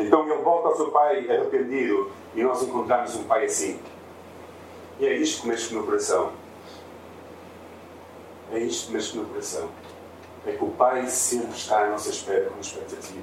Então 0.00 0.28
ele 0.28 0.42
volta 0.42 0.68
ao 0.68 0.76
seu 0.76 0.90
pai 0.90 1.30
arrependido 1.30 2.10
e 2.34 2.42
nós 2.42 2.62
encontramos 2.62 3.14
um 3.16 3.24
pai 3.24 3.44
assim. 3.44 3.80
E 4.98 5.06
é 5.06 5.14
isto 5.14 5.42
que 5.42 5.48
mexe 5.48 5.74
no 5.74 5.84
coração. 5.84 6.32
É 8.52 8.58
isto 8.58 8.88
que 8.88 8.92
mexe 8.94 9.16
no 9.16 9.24
coração. 9.26 9.68
É 10.46 10.52
que 10.52 10.64
o 10.64 10.70
pai 10.70 11.06
sempre 11.06 11.56
está 11.56 11.84
à 11.84 11.90
nossa 11.90 12.08
espera 12.08 12.48
com 12.50 12.60
expectativa. 12.60 13.22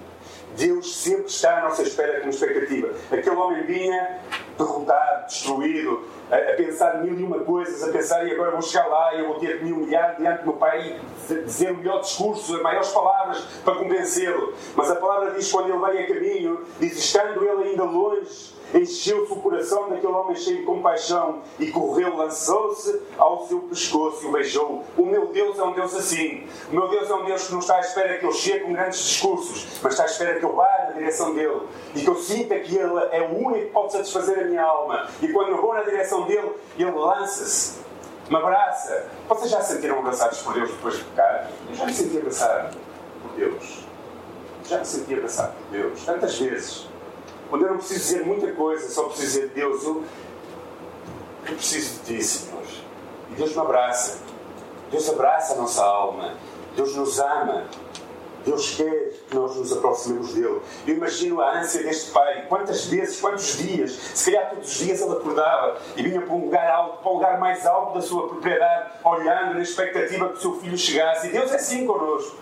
Deus 0.56 0.96
sempre 0.96 1.26
está 1.26 1.60
à 1.60 1.62
nossa 1.64 1.82
espera 1.84 2.22
com 2.22 2.30
expectativa. 2.30 2.94
Aquele 3.12 3.36
homem 3.36 3.64
vinha 3.64 4.22
derrotado, 4.58 5.28
destruído, 5.28 6.08
a, 6.32 6.36
a, 6.36 6.56
pensar 6.56 7.04
mil 7.04 7.18
e 7.18 7.24
uma 7.24 7.40
coisas, 7.40 7.84
a 7.88 7.92
pensar 7.92 8.26
e 8.28 8.32
agora 8.32 8.52
vou 8.52 8.62
chegar 8.62 8.88
lá 8.88 9.16
e 9.16 9.20
eu 9.20 9.28
vou 9.28 9.40
ter 9.40 9.60
que 9.60 9.66
me 9.66 9.74
humilhar 9.74 10.16
diante 10.18 10.40
do 10.40 10.48
meu 10.48 10.58
pai 10.58 11.00
e 11.30 11.34
dizer 11.44 11.72
o 11.72 11.78
melhor 11.78 12.02
discurso, 12.02 12.56
as 12.56 12.62
maiores 12.62 12.90
palavras 12.90 13.40
para 13.64 13.76
convencê-lo. 13.76 14.54
Mas 14.76 14.92
a 14.92 14.96
palavra 14.96 15.32
diz 15.32 15.52
quando 15.52 15.70
ele 15.70 15.80
vem 15.80 16.04
a 16.04 16.08
caminho, 16.08 16.66
diz 16.80 16.98
estando 16.98 17.44
ele 17.44 17.70
ainda 17.70 17.84
longe, 17.84 18.56
encheu-se 18.74 19.32
o 19.32 19.38
coração 19.38 19.90
daquele 19.90 20.14
homem 20.14 20.36
cheio 20.36 20.58
de 20.58 20.64
compaixão 20.64 21.42
e 21.60 21.68
correu, 21.68 22.16
lançou-se 22.16 23.02
ao 23.18 23.48
seu 23.48 23.60
pescoço 23.62 24.26
e 24.26 24.28
o 24.28 24.32
beijou. 24.32 24.84
O 24.98 25.06
meu 25.06 25.28
Deus 25.28 25.58
é 25.58 25.64
um 25.64 25.74
Deus 25.74 25.96
assim. 25.96 26.46
O 26.70 26.76
meu 26.76 26.88
Deus 26.90 27.10
é 27.10 27.14
um 27.14 27.24
Deus 27.24 27.48
que 27.48 27.54
não 27.54 27.60
está 27.60 27.78
à 27.78 27.80
espera 27.80 28.18
que 28.18 28.26
eu 28.26 28.32
chegue 28.32 28.66
com 28.66 28.74
grandes 28.74 29.00
discursos, 29.00 29.80
mas 29.82 29.94
está 29.94 30.04
à 30.04 30.08
espera 30.08 30.40
que 30.40 30.46
eu 30.46 30.54
vá 30.54 30.77
direção 30.98 31.34
dele 31.34 31.62
e 31.96 32.02
que 32.02 32.08
eu 32.08 32.16
sinta 32.16 32.60
que 32.60 32.76
ele 32.76 33.00
é 33.12 33.22
o 33.22 33.38
único 33.38 33.66
que 33.66 33.72
pode 33.72 33.94
satisfazer 33.94 34.40
a 34.40 34.44
minha 34.44 34.64
alma. 34.64 35.08
E 35.22 35.28
quando 35.30 35.50
eu 35.50 35.62
vou 35.62 35.74
na 35.74 35.84
direção 35.84 36.24
dele, 36.26 36.52
ele 36.78 36.92
lança-se, 36.92 37.80
me 38.30 38.36
abraça. 38.36 39.08
Vocês 39.28 39.52
já 39.52 39.62
se 39.62 39.74
sentiram 39.74 40.00
abraçados 40.00 40.40
por 40.40 40.54
Deus 40.54 40.70
depois 40.70 40.98
de 40.98 41.04
pecar? 41.06 41.50
Eu 41.70 41.76
já 41.76 41.86
me 41.86 41.94
senti 41.94 42.18
abraçado 42.18 42.78
por 43.22 43.32
Deus. 43.32 43.86
Já 44.66 44.80
me 44.80 44.86
senti 44.86 45.14
abraçado 45.14 45.54
por 45.54 45.72
Deus, 45.72 46.06
tantas 46.06 46.38
vezes. 46.38 46.88
Quando 47.50 47.64
eu 47.64 47.70
não 47.70 47.78
preciso 47.78 48.00
dizer 48.00 48.26
muita 48.26 48.52
coisa, 48.52 48.90
só 48.90 49.04
preciso 49.04 49.40
dizer, 49.40 49.48
Deus, 49.54 49.84
eu, 49.84 50.04
eu 51.48 51.56
preciso 51.56 52.02
de 52.04 52.18
Ti, 52.18 52.24
Senhor. 52.24 52.64
E 53.32 53.36
Deus 53.36 53.54
me 53.54 53.62
abraça. 53.62 54.20
Deus 54.92 55.10
abraça 55.10 55.54
a 55.54 55.58
nossa 55.58 55.84
alma. 55.84 56.34
Deus 56.76 56.96
nos 56.96 57.20
ama. 57.20 57.66
Deus 58.48 58.76
quer 58.76 59.12
que 59.30 59.36
nós 59.36 59.56
nos 59.58 59.74
aproximemos 59.74 60.34
dele. 60.34 60.62
Eu 60.88 60.96
imagino 60.96 61.42
a 61.42 61.60
ânsia 61.60 61.84
deste 61.84 62.12
pai. 62.12 62.46
Quantas 62.48 62.86
vezes, 62.86 63.20
quantos 63.20 63.58
dias, 63.58 63.92
se 63.92 64.32
calhar 64.32 64.52
todos 64.52 64.72
os 64.72 64.78
dias 64.78 65.02
ele 65.02 65.12
acordava 65.12 65.78
e 65.98 66.02
vinha 66.02 66.22
para 66.22 66.34
um 66.34 66.46
lugar 66.46 66.70
alto, 66.70 66.98
para 67.00 67.10
o 67.10 67.12
um 67.12 67.16
lugar 67.16 67.40
mais 67.40 67.66
alto 67.66 67.96
da 67.96 68.02
sua 68.02 68.30
propriedade, 68.30 68.92
olhando 69.04 69.56
na 69.56 69.62
expectativa 69.62 70.30
que 70.30 70.38
o 70.38 70.42
seu 70.42 70.54
filho 70.62 70.78
chegasse. 70.78 71.28
E 71.28 71.32
Deus 71.32 71.52
é 71.52 71.56
assim 71.56 71.86
connosco. 71.86 72.38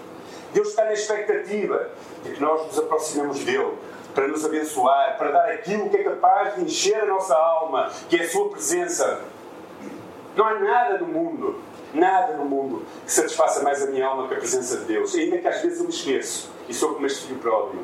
Deus 0.53 0.69
está 0.69 0.85
na 0.85 0.93
expectativa 0.93 1.89
de 2.23 2.33
que 2.33 2.41
nós 2.41 2.67
nos 2.67 2.77
aproximemos 2.77 3.39
dele 3.39 3.73
para 4.13 4.27
nos 4.27 4.45
abençoar, 4.45 5.17
para 5.17 5.31
dar 5.31 5.49
aquilo 5.49 5.89
que 5.89 5.97
é 5.97 6.03
capaz 6.03 6.55
de 6.55 6.61
encher 6.61 7.01
a 7.01 7.05
nossa 7.05 7.35
alma, 7.35 7.91
que 8.07 8.15
é 8.15 8.23
a 8.23 8.29
sua 8.29 8.49
presença. 8.49 9.21
Não 10.35 10.45
há 10.45 10.59
nada 10.59 10.97
no 10.97 11.07
mundo, 11.07 11.55
nada 11.93 12.35
no 12.35 12.45
mundo 12.45 12.85
que 13.05 13.11
satisfaça 13.11 13.63
mais 13.63 13.81
a 13.81 13.87
minha 13.87 14.05
alma 14.05 14.27
que 14.27 14.33
a 14.33 14.37
presença 14.37 14.77
de 14.77 14.85
Deus. 14.85 15.15
Ainda 15.15 15.37
que 15.37 15.47
às 15.47 15.61
vezes 15.61 15.79
eu 15.79 15.85
me 15.85 15.91
esqueço 15.91 16.51
e 16.67 16.73
sou 16.73 16.93
como 16.93 17.05
este 17.05 17.27
filho 17.27 17.39
próprio 17.39 17.79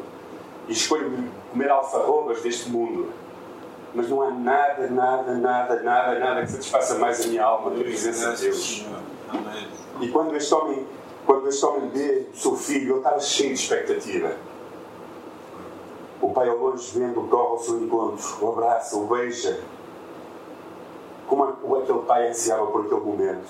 e 0.68 0.74
escolho 0.74 1.30
comer 1.52 1.70
alfarrobas 1.70 2.42
deste 2.42 2.70
mundo. 2.70 3.10
Mas 3.94 4.10
não 4.10 4.22
há 4.22 4.32
nada, 4.32 4.88
nada, 4.88 5.34
nada, 5.34 5.82
nada, 5.82 6.20
nada 6.20 6.42
que 6.42 6.52
satisfaça 6.52 6.96
mais 6.96 7.26
a 7.26 7.28
minha 7.28 7.44
alma 7.44 7.72
que 7.72 7.82
a 7.82 7.84
presença 7.84 8.34
de 8.34 8.42
Deus. 8.44 8.86
E 10.00 10.08
quando 10.10 10.36
este 10.36 10.54
homem, 10.54 10.88
quando 11.26 11.48
este 11.48 11.66
homem 11.66 11.90
vê 11.90 12.28
o 12.34 12.38
seu 12.38 12.56
filho, 12.56 12.94
ele 12.94 12.98
estava 13.00 13.20
cheio 13.20 13.54
de 13.54 13.62
expectativa. 13.62 14.36
O 16.22 16.32
pai 16.32 16.48
ao 16.48 16.58
longe 16.58 16.98
vendo, 16.98 17.22
corre 17.30 17.50
ao 17.50 17.60
seu 17.60 17.82
encontro, 17.82 18.26
o 18.42 18.52
abraça, 18.52 18.96
o 18.98 19.08
beija. 19.08 19.60
Como 21.32 21.78
aquele 21.78 22.00
pai 22.00 22.28
ansiava 22.28 22.68
por 22.68 22.86
aquele 22.86 23.00
momento. 23.00 23.48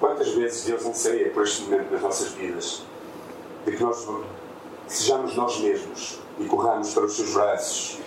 Quantas 0.00 0.30
vezes 0.30 0.64
Deus 0.64 0.86
anseia 0.86 1.30
por 1.32 1.42
este 1.42 1.64
momento 1.64 1.92
nas 1.92 2.00
nossas 2.00 2.28
vidas? 2.28 2.82
De 3.66 3.76
que 3.76 3.82
nós 3.82 4.08
sejamos 4.86 5.36
nós 5.36 5.60
mesmos 5.60 6.18
e 6.38 6.46
corramos 6.46 6.94
para 6.94 7.04
os 7.04 7.14
seus 7.14 7.34
braços. 7.34 7.98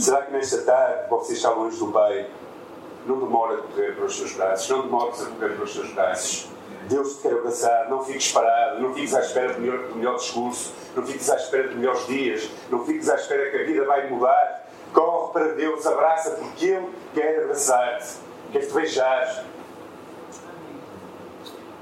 Será 0.00 0.22
que 0.22 0.32
nesta 0.32 0.62
tarde 0.62 1.10
você 1.10 1.34
está 1.34 1.50
longe 1.50 1.78
do 1.78 1.88
Pai? 1.88 2.30
Não 3.04 3.20
demora 3.20 3.58
a 3.58 3.62
correr 3.62 3.94
para 3.94 4.06
os 4.06 4.16
seus 4.16 4.32
braços, 4.32 4.66
não 4.70 4.80
demores 4.80 5.20
a 5.20 5.26
correr 5.26 5.54
para 5.54 5.64
os 5.64 5.74
seus 5.74 5.92
braços. 5.92 6.48
Deus 6.88 7.16
te 7.16 7.22
quer 7.28 7.32
abraçar, 7.34 7.90
não 7.90 8.02
fiques 8.04 8.32
parado, 8.32 8.80
não 8.80 8.94
fiques 8.94 9.12
à 9.14 9.20
espera 9.20 9.52
do 9.52 9.60
melhor, 9.60 9.86
do 9.88 9.96
melhor 9.96 10.16
discurso, 10.16 10.72
não 10.94 11.04
fiques 11.04 11.28
à 11.28 11.36
espera 11.36 11.68
de 11.68 11.74
melhores 11.74 12.06
dias, 12.06 12.48
não 12.70 12.86
fiques 12.86 13.10
à 13.10 13.16
espera 13.16 13.50
que 13.50 13.56
a 13.58 13.64
vida 13.64 13.84
vai 13.84 14.08
mudar. 14.08 14.65
Corre 14.96 15.30
para 15.30 15.48
Deus, 15.52 15.86
abraça, 15.86 16.30
porque 16.30 16.64
Ele 16.64 16.88
quer 17.12 17.42
abraçar-te, 17.42 18.14
quer 18.50 18.66
te 18.66 18.72
beijar. 18.72 19.44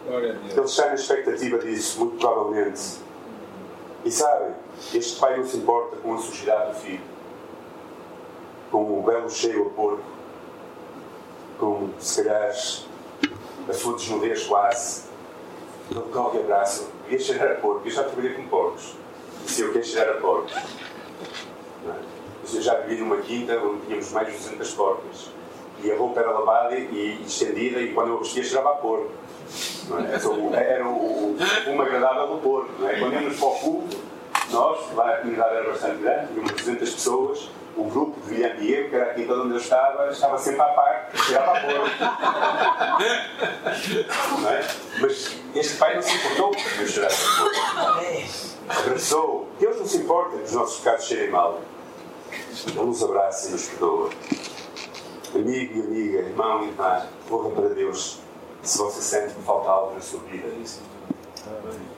Ele 0.08 0.60
está 0.60 0.86
na 0.86 0.94
expectativa 0.94 1.58
disso, 1.58 2.00
muito 2.00 2.18
provavelmente. 2.18 2.98
E 4.04 4.10
sabem, 4.10 4.52
este 4.92 5.20
pai 5.20 5.36
não 5.36 5.46
se 5.46 5.58
importa 5.58 5.96
com 5.98 6.14
a 6.14 6.18
sujidade 6.18 6.72
do 6.72 6.80
filho, 6.80 7.04
com 8.72 8.98
o 8.98 9.02
belo 9.04 9.30
cheio 9.30 9.68
a 9.68 9.70
porco, 9.70 10.02
com, 11.60 11.90
se 12.00 12.24
calhar, 12.24 12.50
a 13.68 13.72
sua 13.72 13.94
desnudez 13.94 14.44
quase. 14.44 15.04
Ele 15.88 16.02
toca 16.12 16.36
e 16.38 16.40
abraça. 16.40 16.88
Ia 17.08 17.18
cheirar 17.20 17.52
a 17.52 17.54
porco. 17.60 17.86
Eu 17.86 17.92
já 17.92 18.02
trabalhei 18.02 18.34
com 18.34 18.48
porcos. 18.48 18.96
E 19.46 19.50
se 19.50 19.60
eu 19.60 19.72
quero 19.72 19.84
cheirar 19.84 20.16
a 20.16 20.20
porco. 20.20 20.50
É? 20.50 22.13
Já 22.60 22.74
vivi 22.80 23.00
numa 23.00 23.18
quinta 23.18 23.58
onde 23.58 23.86
tínhamos 23.86 24.12
mais 24.12 24.26
de 24.28 24.34
200 24.34 24.74
porcas. 24.74 25.30
E 25.82 25.90
a 25.90 25.96
roupa 25.96 26.20
era 26.20 26.30
lavada 26.30 26.74
e, 26.76 27.22
estendida, 27.26 27.80
e 27.80 27.92
quando 27.92 28.10
eu 28.10 28.18
vestia, 28.18 28.42
cheirava 28.42 28.70
a 28.70 28.74
porco. 28.74 29.10
É? 30.10 30.16
Então, 30.16 30.54
era 30.54 30.86
o, 30.88 31.36
o, 31.36 31.82
agradável 31.82 32.28
do 32.28 32.36
porco. 32.38 32.70
É? 32.86 32.98
Quando 32.98 33.14
íamos 33.14 33.36
para 33.36 33.48
o 33.48 33.54
culto, 33.56 33.96
nós, 34.50 34.94
lá 34.94 35.10
a 35.10 35.16
comunidade 35.18 35.56
era 35.56 35.68
bastante 35.68 36.02
grande, 36.02 36.28
tínhamos 36.28 36.52
200 36.52 36.90
pessoas, 36.90 37.50
o 37.76 37.84
grupo 37.84 38.20
de 38.20 38.34
Vilham 38.34 38.56
Diego, 38.56 38.88
que 38.88 38.96
era 38.96 39.10
aqui 39.10 39.22
onde 39.30 39.50
eu 39.50 39.56
estava, 39.56 40.08
estava 40.10 40.38
sempre 40.38 40.62
à 40.62 40.66
parte, 40.66 41.22
chegava 41.22 41.58
a 41.58 41.60
pôr. 41.60 41.90
é? 44.48 44.64
Mas 45.00 45.36
este 45.54 45.76
pai 45.76 45.96
não 45.96 46.02
se 46.02 46.16
importou 46.16 46.50
que 46.52 46.80
eu 46.80 46.86
chegasse 46.86 47.26
a 47.26 47.42
pôr. 47.42 47.50
Abraçou. 48.68 49.48
Deus 49.58 49.78
não 49.78 49.86
se 49.86 49.98
importa 49.98 50.38
que 50.38 50.44
os 50.44 50.52
nossos 50.52 50.78
pecados 50.78 51.04
cheirem 51.04 51.30
mal. 51.30 51.60
Ele 52.66 52.80
nos 52.80 53.02
abraça 53.02 53.48
e 53.48 53.52
nos 53.52 53.68
perdoa. 53.68 54.10
Amigo 55.34 55.78
e 55.78 55.80
amiga, 55.80 56.18
irmão 56.18 56.64
e 56.64 56.68
irmã, 56.68 57.06
corra 57.28 57.50
para 57.50 57.68
Deus 57.70 58.20
se 58.62 58.78
você 58.78 59.02
sente 59.02 59.34
que 59.34 59.42
falta 59.42 59.68
algo 59.68 59.94
na 59.94 60.00
sua 60.00 60.20
vida. 60.20 60.48
Amém. 60.48 61.94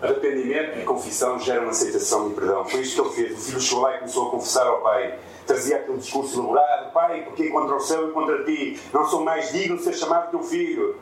Arrependimento 0.00 0.78
e 0.78 0.84
confissão 0.84 1.38
geram 1.40 1.68
aceitação 1.68 2.30
e 2.30 2.34
perdão. 2.34 2.64
Foi 2.66 2.80
isto 2.80 3.02
que 3.10 3.20
ele 3.20 3.28
fez. 3.28 3.38
O 3.38 3.44
filho 3.46 3.60
chegou 3.60 3.82
lá 3.82 3.94
e 3.96 3.98
começou 3.98 4.28
a 4.28 4.30
confessar 4.30 4.66
ao 4.66 4.80
pai. 4.82 5.18
Trazia 5.46 5.76
aquele 5.76 5.98
discurso 5.98 6.38
elaborado: 6.38 6.92
Pai, 6.92 7.22
porque 7.24 7.48
contra 7.48 7.76
o 7.76 7.80
céu 7.80 8.08
e 8.08 8.12
contra 8.12 8.44
ti 8.44 8.78
não 8.92 9.08
sou 9.08 9.22
mais 9.22 9.52
digno 9.52 9.76
de 9.76 9.84
ser 9.84 9.94
chamado 9.94 10.30
teu 10.30 10.42
filho. 10.42 10.96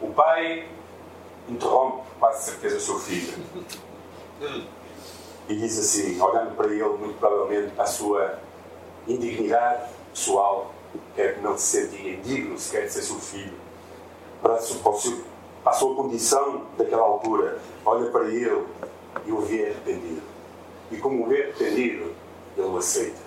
O 0.00 0.08
pai 0.08 0.66
interrompe, 1.48 2.02
quase 2.18 2.50
certeza, 2.50 2.76
o 2.76 2.80
seu 2.80 2.98
filho. 2.98 3.34
E 5.50 5.56
diz 5.56 5.76
assim, 5.80 6.20
olhando 6.20 6.54
para 6.54 6.68
ele, 6.68 6.84
muito 6.84 7.18
provavelmente, 7.18 7.72
para 7.72 7.82
a 7.82 7.86
sua 7.88 8.38
indignidade 9.08 9.90
pessoal, 10.12 10.72
que 11.16 11.20
é 11.20 11.32
que 11.32 11.40
não 11.40 11.58
se 11.58 11.88
sentia 11.88 12.14
indigno 12.14 12.56
sequer 12.56 12.86
de 12.86 12.92
ser 12.92 13.02
seu 13.02 13.16
filho, 13.16 13.58
para, 14.40 14.54
para 14.54 14.90
o 14.92 15.00
seu 15.00 15.24
à 15.64 15.72
sua 15.72 15.96
condição 15.96 16.66
daquela 16.78 17.02
altura, 17.02 17.58
olha 17.84 18.08
para 18.12 18.28
ele 18.28 18.64
e 19.26 19.32
o 19.32 19.40
vê 19.40 19.64
arrependido. 19.64 20.22
E 20.88 20.96
como 20.98 21.24
o 21.24 21.28
vê 21.28 21.42
arrependido, 21.42 22.14
ele 22.56 22.66
o 22.68 22.76
aceita. 22.76 23.18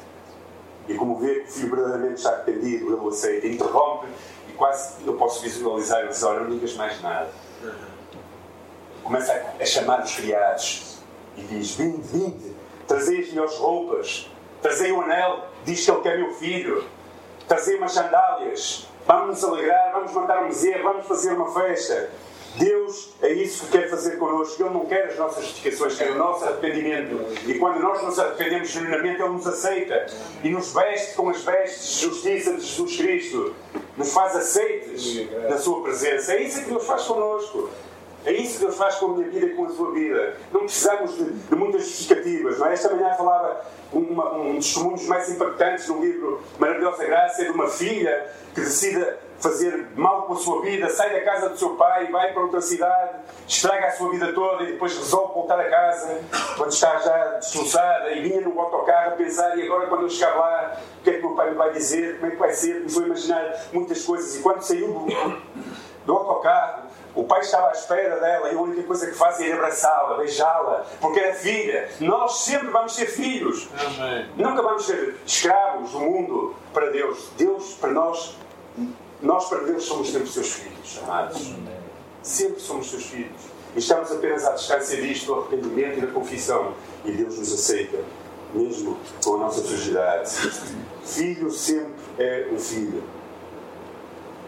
E 0.87 0.93
como 0.95 1.19
vê 1.19 1.41
que 1.41 1.49
o 1.49 1.51
filho 1.51 1.75
verdadeiramente 1.75 2.19
está 2.19 2.29
arrependido, 2.29 2.85
ele 2.85 2.95
o 2.95 3.09
aceita. 3.09 3.47
Interrompe 3.47 4.07
e 4.47 4.53
quase 4.53 5.05
eu 5.05 5.15
posso 5.15 5.41
visualizar 5.41 6.05
e 6.05 6.07
dizer: 6.07 6.25
Olha, 6.25 6.39
não 6.39 6.51
digas 6.51 6.73
mais 6.75 7.01
nada. 7.01 7.29
Começa 9.03 9.33
a, 9.33 9.61
a 9.61 9.65
chamar 9.65 10.05
os 10.05 10.15
criados 10.15 10.92
e 11.37 11.41
diz: 11.41 11.75
Vinde, 11.75 12.01
vinde, 12.01 12.55
trazei 12.87 13.21
as 13.21 13.29
melhores 13.29 13.55
roupas, 13.57 14.29
trazei 14.61 14.91
o 14.91 15.01
anel, 15.01 15.45
diz 15.65 15.83
que 15.83 15.91
ele 15.91 16.01
quer 16.01 16.17
meu 16.17 16.33
filho, 16.33 16.83
trazei 17.47 17.77
umas 17.77 17.93
sandálias, 17.93 18.87
vamos 19.05 19.41
nos 19.41 19.43
alegrar, 19.43 19.91
vamos 19.93 20.11
mandar 20.13 20.43
um 20.43 20.47
bezerro, 20.47 20.83
vamos 20.83 21.07
fazer 21.07 21.33
uma 21.33 21.53
festa. 21.53 22.09
Deus 22.55 23.15
é 23.21 23.33
isso 23.33 23.65
que 23.65 23.71
quer 23.71 23.89
fazer 23.89 24.17
connosco. 24.17 24.61
Ele 24.61 24.73
não 24.73 24.85
quer 24.85 25.05
as 25.05 25.17
nossas 25.17 25.43
justificações, 25.43 25.97
quer 25.97 26.11
o 26.11 26.17
nosso 26.17 26.45
arrependimento. 26.45 27.19
E 27.47 27.55
quando 27.55 27.79
nós 27.79 28.03
nos 28.03 28.19
arrependemos 28.19 28.69
genuinamente, 28.69 29.21
Ele 29.21 29.33
nos 29.33 29.47
aceita 29.47 30.05
e 30.43 30.49
nos 30.49 30.71
veste 30.71 31.15
com 31.15 31.29
as 31.29 31.43
vestes 31.43 31.95
de 31.95 32.01
justiça 32.01 32.53
de 32.53 32.61
Jesus 32.61 32.97
Cristo. 32.97 33.55
Nos 33.97 34.13
faz 34.13 34.35
aceites 34.35 35.27
na 35.49 35.57
Sua 35.57 35.81
presença. 35.81 36.33
É 36.33 36.43
isso 36.43 36.63
que 36.63 36.69
Deus 36.69 36.85
faz 36.85 37.03
connosco. 37.03 37.69
É 38.25 38.31
isso 38.31 38.59
que 38.59 38.65
Deus 38.65 38.77
faz 38.77 38.95
com 38.95 39.07
a 39.07 39.09
minha 39.09 39.29
vida 39.29 39.45
e 39.47 39.55
com 39.55 39.65
a 39.65 39.69
sua 39.69 39.91
vida. 39.91 40.35
Não 40.51 40.61
precisamos 40.61 41.17
de, 41.17 41.25
de 41.25 41.55
muitas 41.55 41.83
justificativas. 41.83 42.59
Não 42.59 42.67
é? 42.67 42.73
Esta 42.73 42.93
manhã 42.93 43.13
falava 43.15 43.61
uma, 43.91 44.33
um 44.33 44.55
dos 44.55 44.65
testemunhos 44.65 45.05
mais 45.07 45.29
impactantes 45.29 45.87
no 45.87 46.01
livro 46.01 46.41
Maravilhosa 46.57 47.05
Graça 47.05 47.41
é 47.41 47.45
de 47.45 47.51
uma 47.51 47.67
filha 47.67 48.27
que 48.53 48.61
decida 48.61 49.19
fazer 49.39 49.87
mal 49.95 50.23
com 50.23 50.33
a 50.33 50.35
sua 50.37 50.61
vida, 50.61 50.89
sai 50.89 51.11
da 51.11 51.21
casa 51.21 51.49
do 51.49 51.57
seu 51.57 51.75
pai, 51.75 52.09
vai 52.09 52.31
para 52.31 52.43
outra 52.43 52.61
cidade, 52.61 53.17
estraga 53.45 53.87
a 53.87 53.91
sua 53.91 54.09
vida 54.09 54.31
toda 54.31 54.63
e 54.63 54.67
depois 54.67 54.97
resolve 54.97 55.33
voltar 55.33 55.59
a 55.59 55.69
casa 55.69 56.21
quando 56.55 56.71
está 56.71 56.97
já 56.99 57.25
destroçada 57.39 58.11
e 58.13 58.21
vinha 58.21 58.39
no 58.39 58.57
autocarro 58.57 59.09
a 59.09 59.15
pensar 59.15 59.57
e 59.57 59.63
agora 59.63 59.87
quando 59.87 60.03
eu 60.03 60.09
chegar 60.09 60.35
lá, 60.35 60.77
o 60.99 61.03
que 61.03 61.09
é 61.09 61.13
que 61.15 61.21
meu 61.21 61.35
pai 61.35 61.49
me 61.49 61.57
vai 61.57 61.73
dizer, 61.73 62.15
como 62.15 62.27
é 62.27 62.31
que 62.31 62.37
vai 62.37 62.53
ser, 62.53 62.77
começou 62.77 63.03
a 63.03 63.05
imaginar 63.07 63.65
muitas 63.73 64.01
coisas 64.03 64.35
e 64.37 64.39
quando 64.41 64.61
saiu 64.61 64.87
do, 64.87 65.41
do 66.05 66.13
autocarro 66.13 66.83
o 67.15 67.23
pai 67.23 67.41
estava 67.41 67.69
à 67.69 67.71
espera 67.71 68.19
dela 68.19 68.51
e 68.51 68.55
a 68.55 68.59
única 68.59 68.83
coisa 68.83 69.07
que 69.07 69.15
faz 69.15 69.39
é 69.39 69.47
ir 69.47 69.53
abraçá-la, 69.53 70.17
beijá-la, 70.17 70.85
porque 70.99 71.19
era 71.19 71.33
filha. 71.35 71.89
Nós 71.99 72.39
sempre 72.39 72.69
vamos 72.69 72.95
ser 72.95 73.07
filhos. 73.07 73.69
Amém. 73.77 74.29
Nunca 74.35 74.61
vamos 74.61 74.85
ser 74.85 75.15
escravos 75.25 75.91
do 75.91 75.99
mundo 75.99 76.55
para 76.73 76.89
Deus. 76.89 77.29
Deus 77.37 77.73
para 77.73 77.91
nós 77.91 78.35
nós, 79.23 79.47
para 79.47 79.59
Deus, 79.59 79.85
somos 79.85 80.11
sempre 80.11 80.27
seus 80.27 80.51
filhos, 80.51 80.99
amados. 81.01 81.53
Sempre 82.21 82.59
somos 82.59 82.89
seus 82.89 83.05
filhos. 83.05 83.41
E 83.73 83.79
estamos 83.79 84.11
apenas 84.11 84.45
à 84.45 84.51
distância 84.51 85.01
disto, 85.01 85.27
do 85.27 85.39
arrependimento 85.39 85.97
e 85.97 86.01
da 86.01 86.07
confissão. 86.07 86.73
E 87.05 87.11
Deus 87.13 87.39
nos 87.39 87.53
aceita, 87.53 87.99
mesmo 88.53 88.99
com 89.23 89.35
a 89.35 89.37
nossa 89.37 89.61
fragilidade. 89.63 90.29
Filho 91.05 91.49
sempre 91.51 91.93
é 92.19 92.49
um 92.51 92.59
filho. 92.59 93.01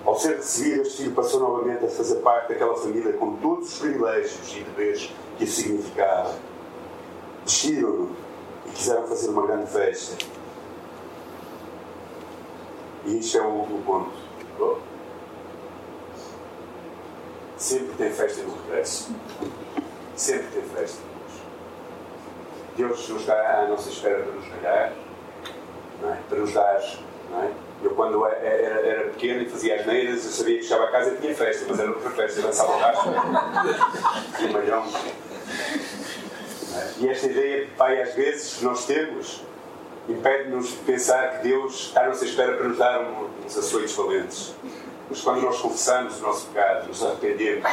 Ao 0.06 0.16
ser 0.20 0.36
recebido, 0.36 0.82
este 0.84 0.98
filho 0.98 1.16
passou 1.16 1.40
novamente 1.40 1.84
a 1.84 1.90
fazer 1.90 2.18
parte 2.18 2.50
daquela 2.50 2.76
família 2.76 3.14
com 3.14 3.38
todos 3.38 3.74
os 3.74 3.80
privilégios 3.80 4.56
e 4.56 4.64
deveres 4.64 5.12
que 5.38 5.48
significava. 5.48 6.36
Vestiram-no 7.44 8.16
e 8.68 8.70
quiseram 8.70 9.08
fazer 9.08 9.30
uma 9.30 9.48
grande 9.48 9.72
festa. 9.72 10.24
E 13.06 13.20
isto 13.20 13.38
é 13.38 13.42
o 13.42 13.50
último 13.50 13.82
ponto. 13.84 14.26
Sempre 17.58 17.96
tem 17.96 18.12
festa 18.12 18.44
no 18.44 18.56
regresso. 18.64 19.10
Sempre 20.16 20.48
tem 20.48 20.62
festa. 20.64 21.02
Deus 22.78 23.10
nos 23.10 23.22
está 23.22 23.62
à 23.62 23.68
nossa 23.68 23.90
espera 23.90 24.22
para 24.22 24.34
nos 24.34 24.48
ganhar, 24.50 24.92
é? 26.04 26.18
para 26.30 26.40
nos 26.40 26.54
dar 26.54 26.76
é? 26.76 27.65
Eu, 27.84 27.92
quando 27.92 28.26
era, 28.26 28.46
era 28.46 29.10
pequeno 29.10 29.42
e 29.42 29.50
fazia 29.50 29.76
as 29.76 29.86
neiras, 29.86 30.26
eu 30.26 30.32
sabia 30.32 30.58
que 30.58 30.64
chegava 30.64 30.86
a 30.86 30.92
casa 30.92 31.12
e 31.12 31.18
tinha 31.18 31.36
festa, 31.36 31.66
mas 31.70 31.80
era 31.80 31.90
outra 31.90 32.10
festa, 32.12 32.42
dançava 32.42 32.72
o 32.72 32.80
racho, 32.80 33.04
tinha 34.38 34.52
malhão. 34.52 34.84
E 36.98 37.10
esta 37.10 37.28
ideia, 37.28 37.68
pai, 37.78 38.02
às 38.02 38.14
vezes 38.14 38.62
nós 38.62 38.86
temos, 38.86 39.42
impede-nos 40.08 40.70
de 40.70 40.78
pensar 40.78 41.38
que 41.38 41.48
Deus 41.50 41.88
está 41.88 42.06
à 42.06 42.08
nossa 42.08 42.26
espera 42.26 42.56
para 42.58 42.68
nos 42.68 42.78
dar 42.78 43.02
uns 43.46 43.58
açoites 43.58 43.94
valentes. 43.96 44.56
Mas 45.10 45.22
quando 45.22 45.42
nós 45.42 45.60
confessamos 45.60 46.20
o 46.20 46.24
nosso 46.24 46.48
pecado, 46.48 46.88
nos 46.88 47.04
arrependemos, 47.04 47.70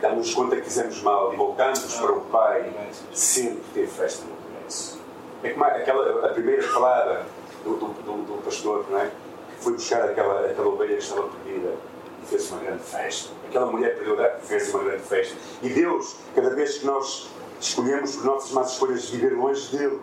damos 0.00 0.34
conta 0.34 0.56
que 0.56 0.62
fizemos 0.62 1.00
mal 1.02 1.32
e 1.32 1.36
voltamos 1.36 1.94
para 1.94 2.12
o 2.12 2.20
Pai, 2.22 2.72
sempre 3.12 3.62
teve 3.74 3.86
festa 3.86 4.24
no 4.24 4.36
começo. 4.36 5.00
É 5.42 5.50
como 5.50 5.64
aquela, 5.64 6.26
a 6.26 6.32
primeira 6.32 6.66
palavra 6.68 7.26
do, 7.64 7.76
do, 7.76 7.86
do, 8.02 8.36
do 8.36 8.42
pastor, 8.42 8.86
não 8.90 8.98
é? 8.98 9.06
Que 9.06 9.64
foi 9.64 9.72
buscar 9.74 10.02
aquela, 10.04 10.46
aquela 10.46 10.68
ovelha 10.68 10.96
que 10.96 11.02
estava 11.02 11.28
perdida 11.28 11.74
e 12.22 12.26
fez 12.26 12.50
uma 12.50 12.60
grande 12.60 12.82
festa. 12.82 13.30
Aquela 13.48 13.66
mulher 13.66 13.96
perdeu 13.96 14.16
e 14.20 14.46
fez 14.46 14.72
uma 14.74 14.84
grande 14.84 15.02
festa. 15.02 15.36
E 15.62 15.68
Deus, 15.68 16.16
cada 16.34 16.50
vez 16.50 16.78
que 16.78 16.86
nós 16.86 17.28
escolhemos 17.60 18.16
por 18.16 18.24
nossas 18.24 18.52
más 18.52 18.72
escolhas 18.72 19.08
viver 19.10 19.36
longe 19.36 19.76
dele, 19.76 20.00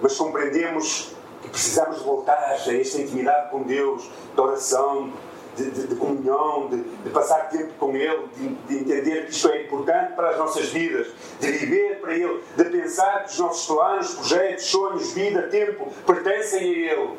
mas 0.00 0.16
compreendemos 0.16 1.12
que 1.42 1.48
precisamos 1.48 2.02
voltar 2.02 2.38
a 2.38 2.54
esta 2.54 3.00
intimidade 3.00 3.50
com 3.50 3.62
Deus, 3.62 4.02
de 4.34 4.40
oração, 4.40 5.12
de, 5.56 5.70
de, 5.70 5.86
de 5.88 5.94
comunhão, 5.96 6.68
de, 6.68 6.82
de, 6.82 7.10
passar 7.10 7.48
tempo 7.48 7.72
com 7.78 7.94
Ele, 7.96 8.28
de, 8.68 8.78
entender 8.78 9.26
que 9.26 9.32
isto 9.32 9.48
é 9.50 9.64
importante 9.64 10.14
para 10.14 10.30
as 10.30 10.38
nossas 10.38 10.68
vidas, 10.68 11.08
de 11.40 11.50
viver 11.50 12.00
para 12.00 12.14
Ele, 12.14 12.42
de 12.56 12.64
pensar 12.64 13.24
que 13.24 13.32
os 13.32 13.38
nossos 13.38 13.66
planos, 13.66 14.14
projetos, 14.14 14.64
sonhos, 14.64 15.12
vida, 15.12 15.42
tempo 15.48 15.92
pertencem 16.06 16.60
a 16.60 16.92
Ele. 16.92 17.18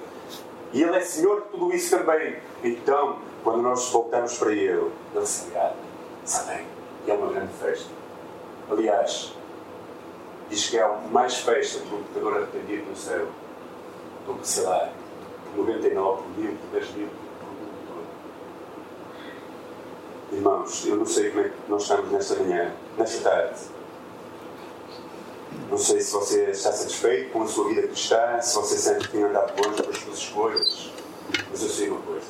E 0.73 0.83
Ele 0.83 0.95
é 0.95 1.01
Senhor 1.01 1.41
de 1.41 1.47
tudo 1.49 1.73
isso 1.73 1.97
também. 1.97 2.37
Então, 2.63 3.19
quando 3.43 3.61
nós 3.61 3.89
voltamos 3.89 4.37
para 4.37 4.51
Ele, 4.51 4.91
Ele 5.13 5.25
se 5.25 5.47
agrada, 5.49 5.75
sabem? 6.23 6.65
E 7.05 7.11
é 7.11 7.13
uma 7.13 7.31
grande 7.31 7.53
festa. 7.53 7.89
Aliás, 8.69 9.33
diz 10.49 10.69
que 10.69 10.79
há 10.79 10.87
mais 11.11 11.37
festa 11.39 11.79
para 11.79 11.97
um 11.97 12.03
pecador 12.03 12.37
arrependido 12.37 12.89
no 12.89 12.95
céu 12.95 13.27
do 14.25 14.35
que, 14.35 14.47
sei 14.47 14.63
lá, 14.63 14.89
99 15.55 16.21
por 16.21 16.37
mil, 16.37 16.55
por 16.55 16.79
10 16.79 16.91
mil 16.95 17.07
Irmãos, 20.31 20.85
eu 20.85 20.95
não 20.95 21.05
sei 21.05 21.29
como 21.29 21.41
é 21.41 21.49
que 21.49 21.55
nós 21.67 21.81
estamos 21.81 22.09
nesta 22.09 22.35
manhã, 22.35 22.73
nesta 22.97 23.29
tarde. 23.29 23.59
Não 25.69 25.77
sei 25.77 25.99
se 25.99 26.13
você 26.13 26.51
está 26.51 26.71
satisfeito 26.71 27.33
com 27.33 27.43
a 27.43 27.47
sua 27.47 27.67
vida 27.67 27.85
cristã, 27.89 28.39
se 28.39 28.55
você 28.55 28.77
sente 28.77 29.09
que 29.09 29.11
tem 29.11 29.23
andado 29.23 29.53
longe 29.61 29.83
com 29.83 29.89
as 29.89 29.97
suas 29.97 30.17
escolhas. 30.17 30.91
Mas 31.49 31.61
eu 31.61 31.69
sei 31.69 31.89
uma 31.89 32.01
coisa: 32.01 32.27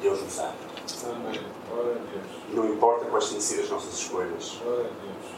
Deus 0.00 0.22
nos 0.22 0.38
ama. 0.38 0.54
Não 2.54 2.66
importa 2.66 3.04
quais 3.04 3.28
têm 3.28 3.40
sido 3.40 3.64
as 3.64 3.68
nossas 3.68 3.92
escolhas. 3.92 4.58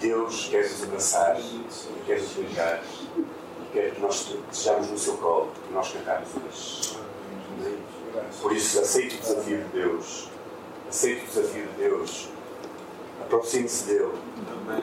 Deus 0.01 0.49
quer 0.49 0.62
nos 0.62 0.85
abraçar, 0.85 1.40
quer 2.07 2.21
nos 2.21 2.33
beijar 2.35 2.85
e 3.16 3.73
quer 3.73 3.94
que 3.97 4.01
nós 4.01 4.33
estejamos 4.53 4.90
no 4.90 4.99
seu 4.99 5.16
colo, 5.16 5.51
que 5.66 5.75
nós 5.75 5.92
cantamos 5.92 6.29
hoje. 6.37 6.99
Por 8.40 8.53
isso, 8.53 8.79
aceite 8.79 9.16
o 9.16 9.21
desafio 9.21 9.59
de 9.59 9.68
Deus 9.71 10.29
aceite 10.88 11.24
o 11.24 11.29
desafio 11.29 11.66
de 11.66 11.74
Deus, 11.77 12.29
aproxime-se 13.22 13.85
dele. 13.85 14.12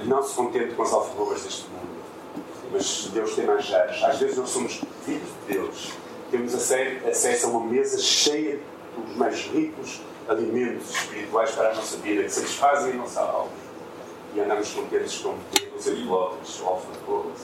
Não 0.06 0.24
se 0.24 0.36
contente 0.36 0.76
com 0.76 0.84
as 0.84 0.94
alfarrobas 0.94 1.44
deste 1.44 1.68
mundo, 1.70 1.98
mas 2.72 3.10
Deus 3.14 3.36
tem 3.36 3.46
manjares. 3.46 4.04
Às 4.04 4.20
vezes 4.20 4.38
nós 4.38 4.50
somos 4.50 4.82
filhos 5.06 5.30
de 5.48 5.54
Deus, 5.54 5.94
temos 6.32 6.54
acesso 6.54 7.46
a 7.46 7.50
uma 7.50 7.66
mesa 7.66 8.00
cheia 8.00 8.60
dos 8.98 9.16
mais 9.16 9.42
ricos 9.48 10.02
alimentos 10.28 10.90
espirituais 10.90 11.52
para 11.52 11.72
a 11.72 11.76
nossa 11.76 11.98
vida, 11.98 12.24
que 12.24 12.30
satisfazem 12.30 12.94
a 12.94 12.98
nossa 12.98 13.22
alma. 13.22 13.52
E 14.34 14.40
andamos 14.40 14.70
contentes 14.72 15.18
com 15.20 15.38
os 15.78 15.88
envelopes, 15.88 16.62
alfarrobas, 16.62 17.42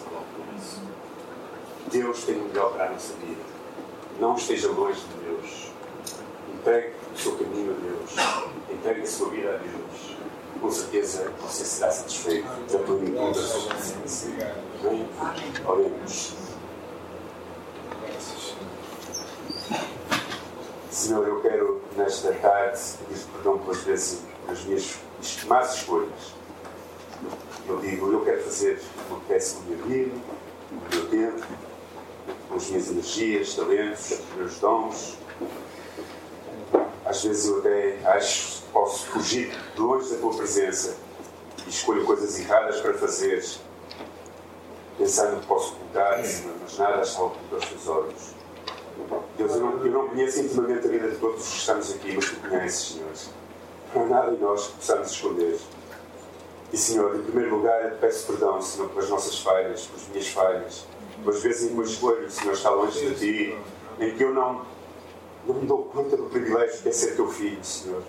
Deus 1.91 2.23
tem 2.23 2.37
o 2.37 2.45
melhor 2.45 2.71
para 2.73 2.85
a 2.85 2.89
nossa 2.91 3.13
vida. 3.13 3.41
Não 4.19 4.35
esteja 4.35 4.69
longe 4.69 4.99
de 4.99 5.25
Deus. 5.25 5.71
Entregue 6.53 6.93
o 7.13 7.17
seu 7.17 7.35
caminho 7.37 7.75
a 7.75 7.79
Deus 7.79 8.51
entregue 8.81 9.01
a 9.01 9.07
sua 9.07 9.29
vida 9.29 9.49
a 9.49 9.57
Deus, 9.57 10.17
com 10.59 10.71
certeza 10.71 11.31
você 11.41 11.63
será 11.63 11.91
satisfeito 11.91 12.47
da 12.71 12.79
plenitude 12.79 13.39
da 13.39 13.47
sua 13.47 13.75
presença. 13.75 14.27
Oremos. 15.65 16.33
Senhor, 20.89 21.27
eu 21.27 21.41
quero 21.41 21.81
nesta 21.95 22.33
tarde 22.33 22.79
pedir 23.07 23.25
perdão 23.33 23.57
pelas 23.59 23.81
vezes 23.83 24.21
as 24.47 24.63
minhas 24.63 24.97
más 25.47 25.75
escolhas. 25.75 26.33
Eu 27.67 27.79
digo, 27.79 28.11
eu 28.11 28.25
quero 28.25 28.43
fazer 28.43 28.81
o 29.09 29.15
que 29.15 29.25
peço 29.27 29.55
com 29.55 29.61
a 29.61 29.65
minha 29.65 29.77
vida, 29.85 30.15
com 30.69 30.75
o 30.75 30.99
meu 30.99 31.09
tempo, 31.09 31.47
com 32.49 32.55
as 32.55 32.67
minhas 32.67 32.89
energias, 32.89 33.55
talentos, 33.55 34.11
os 34.11 34.35
meus 34.37 34.59
dons. 34.59 35.17
Às 37.11 37.25
vezes 37.25 37.45
eu 37.45 37.59
até 37.59 37.97
acho 38.05 38.63
posso 38.71 39.05
fugir 39.07 39.51
longe 39.77 40.09
da 40.11 40.17
tua 40.21 40.33
presença 40.33 40.95
e 41.67 41.69
escolho 41.69 42.05
coisas 42.05 42.39
erradas 42.39 42.79
para 42.79 42.93
fazer, 42.93 43.45
pensando 44.97 45.41
que 45.41 45.45
posso 45.45 45.73
ocultar, 45.73 46.19
mas 46.61 46.77
nada 46.77 47.01
está 47.01 47.21
oculto 47.21 47.55
aos 47.55 47.65
teus 47.65 47.87
olhos. 47.89 48.35
Deus, 49.37 49.51
eu 49.51 49.59
não, 49.59 49.85
eu 49.85 49.91
não 49.91 50.07
conheço 50.07 50.39
intimamente 50.39 50.87
a 50.87 50.89
vida 50.89 51.09
de 51.09 51.17
todos 51.17 51.41
os 51.45 51.51
que 51.51 51.57
estamos 51.57 51.93
aqui, 51.93 52.13
mas 52.15 52.29
tu 52.29 52.35
conheces, 52.47 52.93
Senhor. 52.93 53.35
Não 53.93 54.03
há 54.03 54.05
nada 54.05 54.31
em 54.31 54.37
nós 54.37 54.67
que 54.67 54.73
possamos 54.75 55.11
esconder. 55.11 55.59
E, 56.71 56.77
Senhor, 56.77 57.13
em 57.17 57.23
primeiro 57.23 57.57
lugar, 57.57 57.83
eu 57.83 57.91
te 57.91 57.97
peço 57.97 58.25
perdão, 58.27 58.61
Senhor, 58.61 58.87
pelas 58.87 59.09
nossas 59.09 59.37
falhas, 59.37 59.85
pelas 59.85 60.07
minhas 60.07 60.27
falhas, 60.29 60.85
pelas 61.25 61.43
vezes 61.43 61.69
em 61.69 61.73
que 61.73 61.77
eu 61.77 61.83
escolho, 61.83 62.31
Senhor, 62.31 62.53
está 62.53 62.69
longe 62.69 63.05
de 63.05 63.15
ti, 63.15 63.57
em 63.99 64.15
que 64.15 64.23
eu 64.23 64.33
não, 64.33 64.65
não 65.47 65.55
me 65.55 65.65
dou 65.65 65.85
conta 65.85 66.15
do 66.15 66.23
privilégio 66.23 66.81
que 66.81 66.89
é 66.89 66.91
ser 66.91 67.15
teu 67.15 67.27
filho, 67.29 67.63
Senhor. 67.63 68.03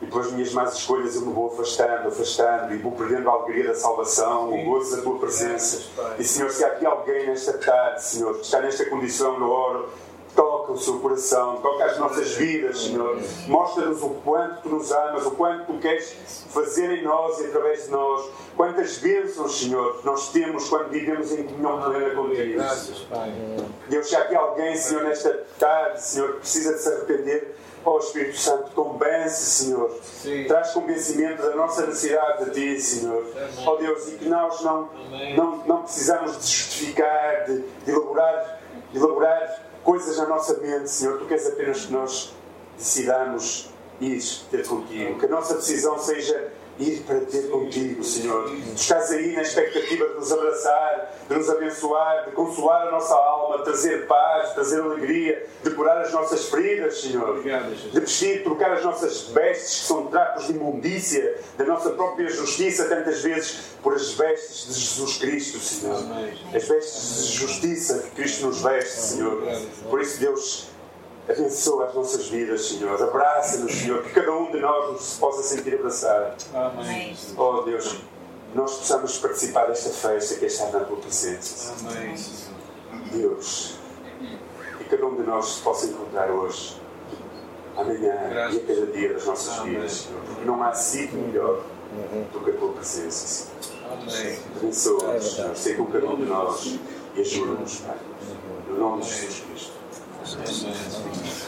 E 0.00 0.06
pelas 0.06 0.30
minhas 0.30 0.52
más 0.52 0.74
escolhas 0.74 1.16
eu 1.16 1.22
me 1.22 1.32
vou 1.32 1.48
afastando, 1.52 2.08
afastando 2.08 2.72
e 2.72 2.78
vou 2.78 2.92
perdendo 2.92 3.28
a 3.28 3.32
alegria 3.32 3.68
da 3.68 3.74
salvação, 3.74 4.52
o 4.52 4.64
gozo 4.64 4.96
da 4.96 5.02
tua 5.02 5.18
presença. 5.18 5.90
E 6.18 6.24
Senhor, 6.24 6.50
se 6.50 6.64
há 6.64 6.68
aqui 6.68 6.86
alguém 6.86 7.26
nesta 7.26 7.58
tarde, 7.58 8.04
Senhor, 8.04 8.34
que 8.34 8.42
está 8.42 8.60
nesta 8.60 8.84
condição, 8.84 9.38
no 9.40 9.50
oro, 9.50 9.88
toca 10.68 10.72
o 10.72 10.78
seu 10.78 10.98
coração, 11.00 11.56
toca 11.56 11.84
as 11.84 11.98
nossas 11.98 12.34
vidas, 12.34 12.82
Senhor. 12.82 13.18
Mostra-nos 13.46 14.02
o 14.02 14.10
quanto 14.10 14.62
tu 14.62 14.68
nos 14.68 14.92
amas, 14.92 15.24
o 15.26 15.30
quanto 15.30 15.66
tu 15.66 15.78
queres 15.78 16.14
fazer 16.50 16.90
em 16.98 17.04
nós 17.04 17.40
e 17.40 17.46
através 17.46 17.84
de 17.84 17.90
nós. 17.90 18.30
Quantas 18.56 18.98
bênçãos, 18.98 19.60
Senhor, 19.60 20.00
nós 20.04 20.30
temos 20.30 20.68
quando 20.68 20.90
vivemos 20.90 21.32
em 21.32 21.44
comunhão 21.44 21.82
plena 21.82 22.14
contigo. 22.14 22.60
Deus, 23.88 24.08
se 24.08 24.16
há 24.16 24.20
aqui 24.20 24.34
alguém, 24.34 24.76
Senhor, 24.76 25.04
nesta 25.04 25.46
tarde, 25.58 26.02
Senhor, 26.02 26.34
que 26.34 26.40
precisa 26.40 26.74
de 26.74 26.80
se 26.80 26.88
arrepender 26.88 27.54
Ó 27.84 27.94
oh, 27.94 27.98
Espírito 28.00 28.36
Santo, 28.36 28.70
convence, 28.72 29.64
Senhor. 29.64 29.98
Sim. 30.02 30.44
Traz 30.48 30.72
convencimento 30.72 31.40
da 31.40 31.54
nossa 31.54 31.86
necessidade 31.86 32.46
de 32.46 32.50
Ti, 32.50 32.80
Senhor. 32.80 33.24
Ó 33.64 33.72
oh, 33.72 33.76
Deus, 33.76 34.08
e 34.08 34.16
que 34.16 34.28
nós 34.28 34.60
não, 34.62 34.90
não, 35.36 35.56
não 35.58 35.82
precisamos 35.84 36.32
de 36.32 36.52
justificar, 36.52 37.44
de, 37.46 37.60
de, 37.60 37.90
elaborar, 37.90 38.60
de 38.92 38.98
elaborar 38.98 39.67
coisas 39.82 40.16
na 40.16 40.26
nossa 40.26 40.58
mente, 40.58 40.90
Senhor. 40.90 41.18
Tu 41.18 41.26
queres 41.26 41.46
apenas 41.46 41.86
que 41.86 41.92
nós 41.92 42.34
decidamos 42.76 43.70
ir 44.00 44.22
ter 44.50 44.66
contigo. 44.66 45.18
Que 45.18 45.26
a 45.26 45.28
nossa 45.28 45.54
decisão 45.54 45.98
seja 45.98 46.52
ir 46.78 47.00
para 47.00 47.20
ter 47.20 47.48
contigo, 47.48 48.02
Senhor. 48.04 48.52
Estás 48.74 49.10
aí 49.10 49.32
na 49.32 49.42
expectativa 49.42 50.06
de 50.08 50.14
nos 50.14 50.32
abraçar, 50.32 51.14
de 51.28 51.34
nos 51.34 51.50
abençoar, 51.50 52.24
de 52.26 52.32
consolar 52.32 52.88
a 52.88 52.90
nossa 52.92 53.14
alma, 53.14 53.58
de 53.58 53.64
trazer 53.64 54.06
paz, 54.06 54.48
de 54.48 54.54
trazer 54.54 54.80
alegria, 54.80 55.46
de 55.62 55.70
curar 55.70 55.98
as 56.00 56.12
nossas 56.12 56.46
feridas, 56.48 57.00
Senhor. 57.00 57.42
De 57.42 58.00
vestir, 58.00 58.42
trocar 58.44 58.72
as 58.72 58.84
nossas 58.84 59.22
vestes, 59.28 59.80
que 59.80 59.86
são 59.86 60.06
trapos 60.06 60.46
de 60.46 60.52
imundícia, 60.52 61.36
da 61.56 61.64
nossa 61.64 61.90
própria 61.90 62.28
justiça, 62.28 62.84
tantas 62.84 63.22
vezes, 63.22 63.58
por 63.82 63.94
as 63.94 64.12
vestes 64.12 64.74
de 64.74 64.80
Jesus 64.80 65.16
Cristo, 65.18 65.58
Senhor. 65.58 66.02
As 66.54 66.68
vestes 66.68 67.26
de 67.26 67.32
justiça 67.32 68.02
que 68.02 68.10
Cristo 68.22 68.46
nos 68.46 68.62
veste, 68.62 69.00
Senhor. 69.00 69.42
Por 69.90 70.00
isso, 70.00 70.20
Deus 70.20 70.68
Abençoa 71.28 71.86
as 71.86 71.94
nossas 71.94 72.28
vidas, 72.28 72.68
Senhor. 72.68 73.02
Abraça-nos, 73.02 73.72
Senhor. 73.74 74.02
Que 74.02 74.10
cada 74.10 74.32
um 74.32 74.50
de 74.50 74.60
nós 74.60 74.92
nos 74.92 75.16
possa 75.18 75.42
sentir 75.42 75.74
abraçado. 75.74 76.42
Amém. 76.54 77.14
Oh, 77.36 77.60
Deus, 77.62 77.98
nós 78.54 78.78
possamos 78.78 79.18
participar 79.18 79.66
desta 79.66 79.90
festa 79.90 80.36
que 80.36 80.44
é 80.46 80.48
estar 80.48 80.70
na 80.70 80.80
tua 80.80 80.96
presença. 80.96 81.74
Amém. 81.86 82.14
Deus, 83.12 83.78
que 84.78 84.84
cada 84.84 85.06
um 85.06 85.16
de 85.16 85.22
nós 85.22 85.46
se 85.56 85.60
possa 85.60 85.86
encontrar 85.86 86.30
hoje, 86.30 86.80
amanhã 87.76 88.28
Graças. 88.30 88.54
e 88.54 88.58
a 88.58 88.66
cada 88.74 88.86
dia 88.86 89.12
das 89.12 89.26
nossas 89.26 89.58
Amém. 89.58 89.74
vidas, 89.74 89.92
Senhor. 89.92 90.20
Porque 90.26 90.44
não 90.44 90.62
há 90.62 90.72
sítio 90.72 91.18
melhor 91.18 91.62
do 92.32 92.40
que 92.40 92.50
a 92.50 92.54
tua 92.54 92.72
presença, 92.72 93.26
Senhor. 93.26 93.92
Abençoa-nos, 94.56 95.34
Senhor. 95.34 95.56
Sei 95.56 95.74
com 95.74 95.86
cada 95.86 96.06
um 96.06 96.16
de 96.16 96.24
nós 96.24 96.78
e 97.14 97.20
ajuda-nos, 97.20 97.80
Pai. 97.80 97.96
No 98.68 98.78
nome 98.78 99.02
de 99.02 99.08
Jesus 99.08 99.40
Cristo. 99.40 99.77
Yes, 100.36 100.62
yes. 100.62 101.47